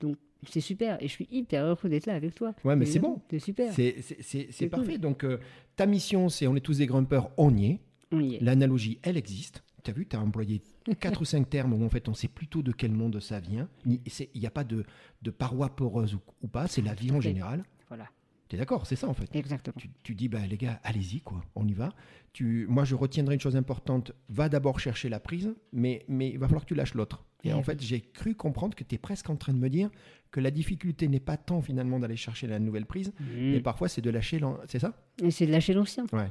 [0.02, 0.18] Donc,
[0.49, 1.01] c'est super.
[1.01, 2.53] Et je suis hyper heureux d'être là avec toi.
[2.63, 3.21] Ouais, mais c'est bon.
[3.29, 3.71] C'est super.
[3.73, 4.93] C'est- parfait.
[4.93, 4.97] cool.
[4.99, 5.39] Donc, euh,
[5.75, 7.79] ta mission, c'est on est tous des grimpeurs, on y est.
[8.12, 8.39] On y est.
[8.41, 9.63] L'analogie, elle existe.
[9.84, 10.62] Tu as vu, tu as employé
[10.99, 13.67] quatre ou cinq termes où en fait on sait plutôt de quel monde ça vient.
[13.86, 13.99] Il
[14.36, 14.84] n'y a pas de,
[15.21, 17.63] de paroi poreuse ou, ou pas, c'est la vie en général.
[17.88, 18.08] Voilà.
[18.49, 19.29] Tu es d'accord, c'est ça en fait.
[19.36, 19.75] Exactement.
[19.77, 21.89] Tu, tu dis, bah, les gars, allez-y, quoi, on y va.
[22.34, 26.38] Tu, moi, je retiendrai une chose importante, va d'abord chercher la prise, mais, mais il
[26.39, 27.25] va falloir que tu lâches l'autre.
[27.45, 29.89] Et en fait, j'ai cru comprendre que tu es presque en train de me dire
[30.31, 33.62] que la difficulté n'est pas tant finalement d'aller chercher la nouvelle prise, mais Mm.
[33.62, 34.93] parfois c'est de lâcher, l'an- c'est ça?
[35.29, 36.05] C'est de lâcher l'ancien.
[36.12, 36.29] Ouais.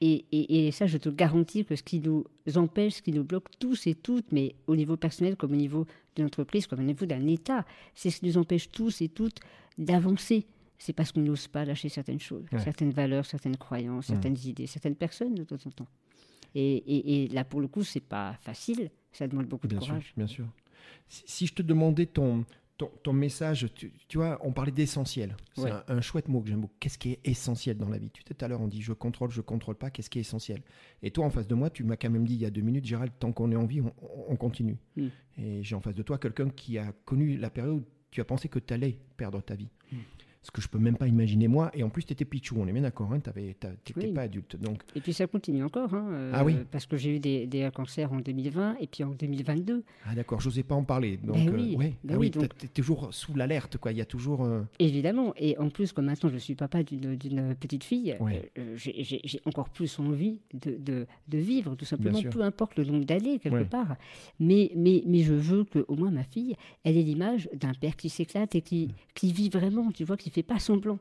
[0.00, 2.24] Et, et- et ça, je te garantis que ce qui nous
[2.56, 5.86] empêche, ce qui nous bloque tous et toutes, mais au niveau personnel comme au niveau
[6.16, 7.64] de l'entreprise, comme au niveau d'un État,
[7.94, 9.38] c'est ce qui nous empêche tous et toutes
[9.78, 10.46] d'avancer.
[10.78, 12.58] C'est parce qu'on n'ose pas lâcher certaines choses, Ouais.
[12.60, 15.88] certaines valeurs, certaines croyances, certaines idées, certaines personnes de temps en temps.
[16.54, 18.90] Et, et- et là, pour le coup, c'est pas facile.
[19.16, 20.12] Ça demande beaucoup Bien de sûr, courage.
[20.16, 20.46] bien sûr.
[21.08, 22.44] Si, si je te demandais ton,
[22.76, 25.36] ton, ton message, tu, tu vois, on parlait d'essentiel.
[25.54, 25.70] C'est Ouais.
[25.70, 26.74] un, un chouette mot que j'aime beaucoup.
[26.80, 28.10] Qu'est-ce qui est essentiel dans la vie?
[28.10, 29.90] Tu tout à l'heure, on dit je contrôle, je contrôle pas.
[29.90, 30.62] Qu'est-ce qui est essentiel?
[31.02, 32.60] Et toi, en face de moi, tu m'as quand même dit il y a deux
[32.60, 33.92] minutes, Gérald, tant qu'on est en vie, on,
[34.28, 34.76] on continue.
[34.96, 35.06] Mm.
[35.38, 38.24] Et j'ai en face de toi quelqu'un qui a connu la période où tu as
[38.24, 39.68] pensé que tu allais perdre ta vie.
[40.46, 41.72] Ce que je peux même pas imaginer moi.
[41.74, 43.12] Et en plus, tu étais pichou, on est bien d'accord.
[43.12, 44.12] Hein, tu n'étais Oui.
[44.12, 44.54] pas adulte.
[44.54, 45.92] Donc, Et puis ça continue encore.
[45.92, 46.54] hein, euh, Ah oui.
[46.70, 49.82] Parce que j'ai eu des, des cancers en 2020 et puis en 2022.
[50.06, 51.16] ah d'accord, j'osais pas en parler.
[51.16, 51.94] Donc, Ben euh, oui, ouais.
[52.04, 53.76] ben ah oui, oui, donc- tu es toujours sous l'alerte.
[53.78, 53.90] quoi.
[53.90, 54.44] Il y a toujours.
[54.44, 57.16] euh, Évidemment, et en plus, comme maintenant je suis papa d'une
[57.56, 58.52] petite fille, Ouais.
[58.56, 63.04] euh, j'ai- encore plus envie de, de- de vivre, tout simplement, peu importe le nombre
[63.04, 63.64] d'années, quelque Ouais.
[63.64, 63.96] part.
[64.38, 66.54] Mais, mais, mais je veux qu'au moins ma fille,
[66.84, 70.30] elle ait l'image d'un père qui s'éclate et qui, qui vit vraiment, tu vois, qui
[70.36, 70.98] fait pas semblant.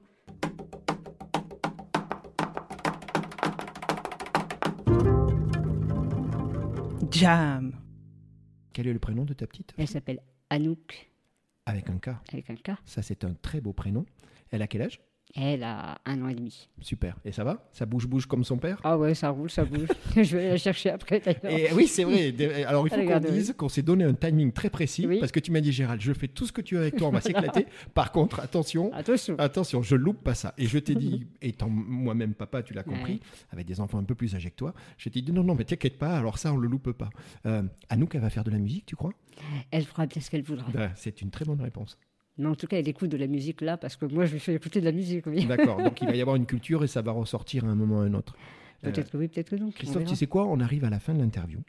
[7.12, 7.74] Jam.
[8.72, 9.74] Quel est le prénom de ta petite?
[9.78, 11.12] Elle s'appelle Anouk,
[11.66, 12.10] Avec un K.
[12.32, 14.06] avec un K, Ça, c'est un très beau prénom.
[14.52, 15.02] Elle a quel âge?
[15.38, 16.70] Elle a un an et demi.
[16.80, 17.18] Super.
[17.26, 17.68] Et ça va?
[17.74, 18.80] Ça bouge-bouge comme son père?
[18.86, 19.88] Ah ouais, ça roule, ça bouge.
[20.16, 21.60] je vais la chercher après d'ailleurs.
[21.60, 22.34] Et oui, c'est vrai.
[22.64, 25.20] Alors, il faut qu'on dise qu'on s'est donné un timing très précis Oui.
[25.20, 27.10] parce que tu m'as dit, Gérald, je fais tout ce que tu veux avec toi,
[27.10, 27.66] on va s'éclater.
[27.94, 29.36] Par contre, attention, Attention.
[29.38, 30.54] attention, je loupe pas ça.
[30.58, 33.20] Et je t'ai dit, étant moi-même papa, tu l'as compris, Ouais.
[33.52, 35.66] avec des enfants un peu plus âgés que toi, je t'ai dit, non, non, mais
[35.66, 37.10] t'inquiète pas, alors ça, on le loupe pas.
[37.46, 39.12] Euh, Anouk, elle va faire de la musique, tu crois?
[39.72, 40.66] Elle fera bien ce qu'elle voudra.
[40.72, 41.98] Ben, C'est une très bonne réponse.
[42.38, 44.40] Mais en tout cas, elle écoute de la musique là, parce que moi, je lui
[44.40, 45.46] fais écouter de la musique, oui.
[45.46, 47.98] D'accord, donc il va y avoir une culture et ça va ressortir à un moment
[47.98, 48.36] ou à un autre.
[48.82, 49.68] Peut-être que oui, peut-être que non.
[49.68, 51.60] on Christophe, tu sais quoi On arrive à la fin de l'interview.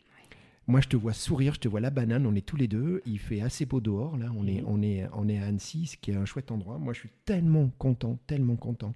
[0.68, 3.00] Moi, je te vois sourire, je te vois la banane, on est tous les deux.
[3.06, 4.32] Il fait assez beau dehors, là.
[4.36, 6.78] On, est, on, est, on est à Annecy, ce qui est un chouette endroit.
[6.78, 8.92] Moi, je suis tellement content, tellement content.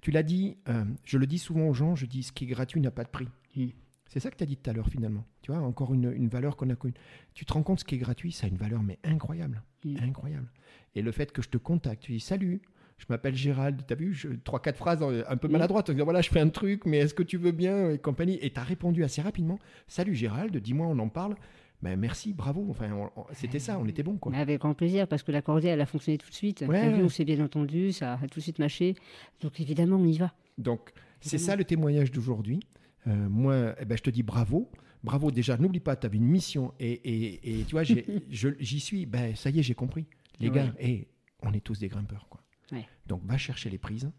[0.00, 2.48] Tu l'as dit, euh, je le dis souvent aux gens, je dis ce qui est
[2.48, 3.28] gratuit n'a pas de prix.
[3.54, 3.70] Mhm.
[4.12, 5.24] C'est ça que tu as dit tout à l'heure, finalement.
[5.40, 6.92] Tu vois, encore une, une valeur qu'on a connue.
[7.32, 9.62] Tu te rends compte, ce qui est gratuit, ça a une valeur, mais incroyable.
[9.86, 9.96] Mhm.
[10.02, 10.48] Incroyable.
[10.94, 12.60] Et le fait que je te contacte, tu dis salut,
[12.98, 15.52] je m'appelle Gérald, tu as vu, je- trois, quatre phrases un peu Mhm.
[15.52, 17.98] maladroites, en disant voilà, je fais un truc, mais est-ce que tu veux bien et
[17.98, 18.38] compagnie.
[18.42, 21.34] Et tu as répondu assez rapidement salut Gérald, dis-moi, on en parle.
[21.80, 22.66] Ben, merci, bravo.
[22.68, 24.32] Enfin, c'était ça, on était bon, quoi.
[24.36, 26.60] Avec grand plaisir, parce que la cordée, elle a fonctionné tout de suite.
[26.68, 28.94] Ouais, T'as vu, on s'est bien entendu, ça a tout de suite mâché.
[29.40, 30.32] Donc évidemment, on y va.
[30.58, 30.92] Donc,
[31.22, 32.60] c'est ça le témoignage d'aujourd'hui.
[33.06, 34.70] Euh, moi, eh ben, je te dis bravo.
[35.04, 36.72] Bravo, déjà, n'oublie pas, tu avais une mission.
[36.78, 37.82] Et, et- et tu vois,
[38.30, 39.06] j'y suis.
[39.06, 40.06] Ben, ça y est, j'ai compris.
[40.38, 40.54] Les Ouais.
[40.54, 41.08] gars, eh,
[41.42, 42.26] on est tous des grimpeurs.
[42.28, 42.42] Quoi.
[42.70, 42.86] Ouais.
[43.06, 44.10] Donc, va chercher les prises.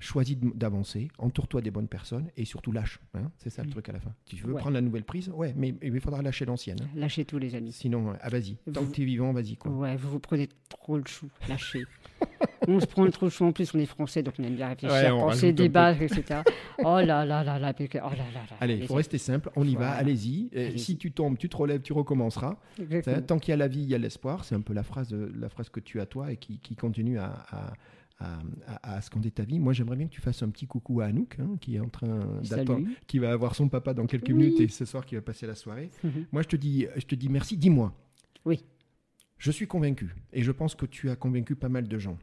[0.00, 3.00] Choisis d'avancer, entoure-toi des bonnes personnes et surtout lâche.
[3.14, 3.30] hein.
[3.38, 4.12] c'est ça le truc à la fin.
[4.26, 4.60] Tu veux Ouais.
[4.60, 5.28] prendre la nouvelle prise?
[5.30, 6.78] Ouais, mais il faudra lâcher l'ancienne.
[6.82, 6.88] hein.
[6.94, 7.72] Lâchez tout, les amis.
[7.72, 8.56] Sinon, ah, vas-y.
[8.72, 9.56] Tant Vous- que tu es vivant, vas-y.
[9.56, 9.72] quoi.
[9.72, 11.28] Ouais, vous vous prenez trop le chou.
[11.48, 11.84] Lâchez.
[12.68, 13.44] on se prend trop le chou.
[13.44, 16.42] En plus, on est français, donc on aime bien réfléchir, Ouais, on penser, débattre, etc.
[16.78, 17.58] Oh là là là là.
[17.58, 18.56] Oh là là là.
[18.60, 19.50] Allez, il faut rester simple.
[19.56, 20.48] On y va, allez-y.
[20.78, 22.56] Si tu tombes, tu te relèves, tu recommenceras.
[23.26, 24.44] Tant qu'il y a la vie, il y a l'espoir.
[24.44, 26.76] C'est un peu la phrase, euh, la phrase que tu as toi et qui, qui
[26.76, 27.72] continue à, à,
[28.18, 29.58] à- à- à scander ta vie.
[29.60, 31.88] Moi, j'aimerais bien que tu fasses un petit coucou à Anouk, hein, qui est en
[31.88, 34.34] train d'attendre, qui va avoir son papa dans quelques Oui.
[34.34, 35.90] minutes et ce soir qui va passer la soirée.
[36.02, 36.26] Mhm.
[36.32, 37.56] Moi, je te dis, je te dis merci.
[37.56, 37.94] Dis-moi.
[38.44, 38.64] Oui.
[39.38, 42.18] Je suis convaincu et je pense que tu as convaincu pas mal de gens.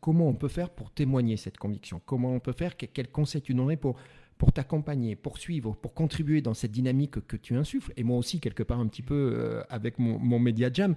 [0.00, 2.00] Comment on peut faire pour témoigner cette conviction?
[2.04, 2.76] Comment on peut faire?
[2.76, 3.96] Que- Quels conseils tu donnerais pour
[4.38, 8.40] pour t'accompagner, pour suivre, pour contribuer dans cette dynamique que tu insuffles, et moi aussi,
[8.40, 10.96] quelque part, un petit peu euh, avec mon, mon Média Jam.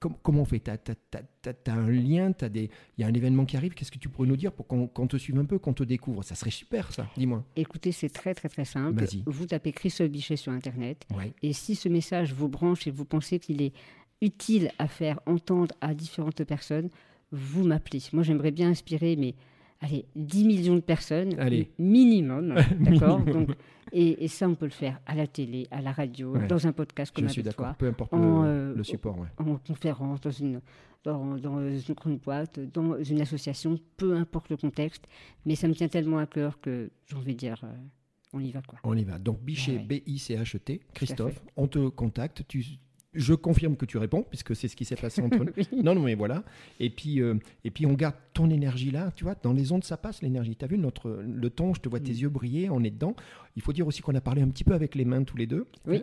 [0.00, 0.60] Com- comment on fait?
[0.60, 2.70] Tu as, un lien, t'as des...
[2.96, 5.06] il y a un événement qui arrive, qu'est-ce que tu pourrais nous dire pour qu'on
[5.06, 6.22] te suive un peu, qu'on te découvre?
[6.22, 7.44] Ça serait super, ça, dis-moi.
[7.56, 9.00] Écoutez, c'est très très très simple.
[9.04, 9.24] Vas-y.
[9.26, 11.04] Vous tapez Christophe Bichet sur Internet.
[11.16, 11.32] Ouais.
[11.42, 13.72] Et si ce message vous branche et vous pensez qu'il est
[14.22, 16.90] utile à faire entendre à différentes personnes,
[17.32, 18.00] vous m'appelez.
[18.12, 19.34] Moi, j'aimerais bien inspirer, mais
[19.80, 21.70] allez, 10 millions de personnes, Allez.
[21.78, 23.20] minimum, d'accord
[23.92, 26.46] et, et ça, on peut le faire à la télé, à la radio, Ouais.
[26.46, 29.18] dans un podcast comme Je suis d'accord, peu importe En, le, euh, le support.
[29.18, 29.28] Ouais.
[29.38, 30.60] en conférence, dans une,
[31.04, 35.04] dans, dans une grande boîte, dans une association, peu importe le contexte.
[35.46, 37.72] Mais ça me tient tellement à cœur que j'ai envie de dire, euh,
[38.34, 38.78] on y va quoi.
[38.84, 39.18] On y va.
[39.18, 39.84] Donc Bichet, Ouais.
[39.84, 41.52] B-I-C-H-E-T, Christophe, fait.
[41.56, 42.42] on te contacte.
[42.46, 42.62] Tu,
[43.18, 45.52] je confirme que tu réponds, puisque c'est ce qui s'est passé entre nous.
[45.56, 45.68] Oui.
[45.82, 46.44] Non, non, mais voilà.
[46.80, 49.12] Et puis, euh, et puis on garde ton énergie là.
[49.16, 50.56] Tu vois, dans les ondes, ça passe l'énergie.
[50.56, 53.14] Tu as vu notre, le ton, je te vois tes yeux briller, on est dedans.
[53.56, 55.46] Il faut dire aussi qu'on a parlé un petit peu avec les mains tous les
[55.46, 55.66] deux.
[55.86, 56.02] Oui.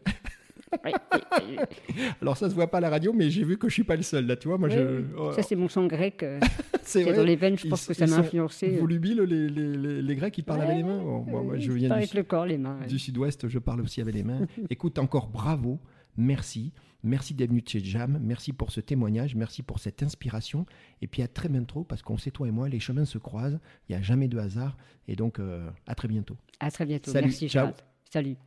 [0.83, 1.19] Oui, oui,
[1.59, 2.03] oui.
[2.21, 3.95] Alors ça se voit pas à la radio, mais j'ai vu que je suis pas
[3.95, 4.35] le seul là.
[4.35, 5.03] Tu vois, moi, je.
[5.17, 6.39] oh, Ça, c'est mon sang grec euh,
[6.81, 7.57] c'est dans les veines.
[7.57, 8.69] Je Ils- pense que ça m'a influencé.
[8.77, 10.97] Volubiles, les, les, les, les Grecs, ils parlent avec les mains?
[11.01, 12.77] Bon, moi, moi, je Euh, viens pas du, avec le corps, les mains.
[12.81, 12.87] ouais.
[12.87, 14.47] du sud-ouest, je parle aussi avec les mains.
[14.69, 15.79] Écoute, encore bravo,
[16.17, 16.73] merci.
[17.05, 20.65] Merci d'être venu de chez Jam, merci pour ce témoignage, merci pour cette inspiration.
[21.03, 23.59] Et puis à très bientôt, parce qu'on sait, toi et moi, les chemins se croisent,
[23.87, 24.75] il n'y a jamais de hasard.
[25.07, 26.35] Et donc, euh, à très bientôt.
[26.59, 27.11] À très bientôt.
[27.11, 27.69] Salut, Merci, ciao.
[28.11, 28.37] Salut.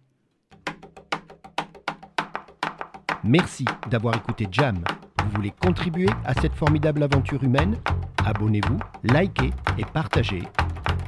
[3.22, 4.82] Merci d'avoir écouté Jam.
[5.24, 7.76] Vous voulez contribuer à cette formidable aventure humaine?
[8.24, 10.42] Abonnez-vous, likez et partagez.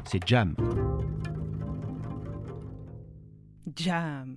[0.04, 0.54] C'est Jam.
[3.74, 4.36] Jam.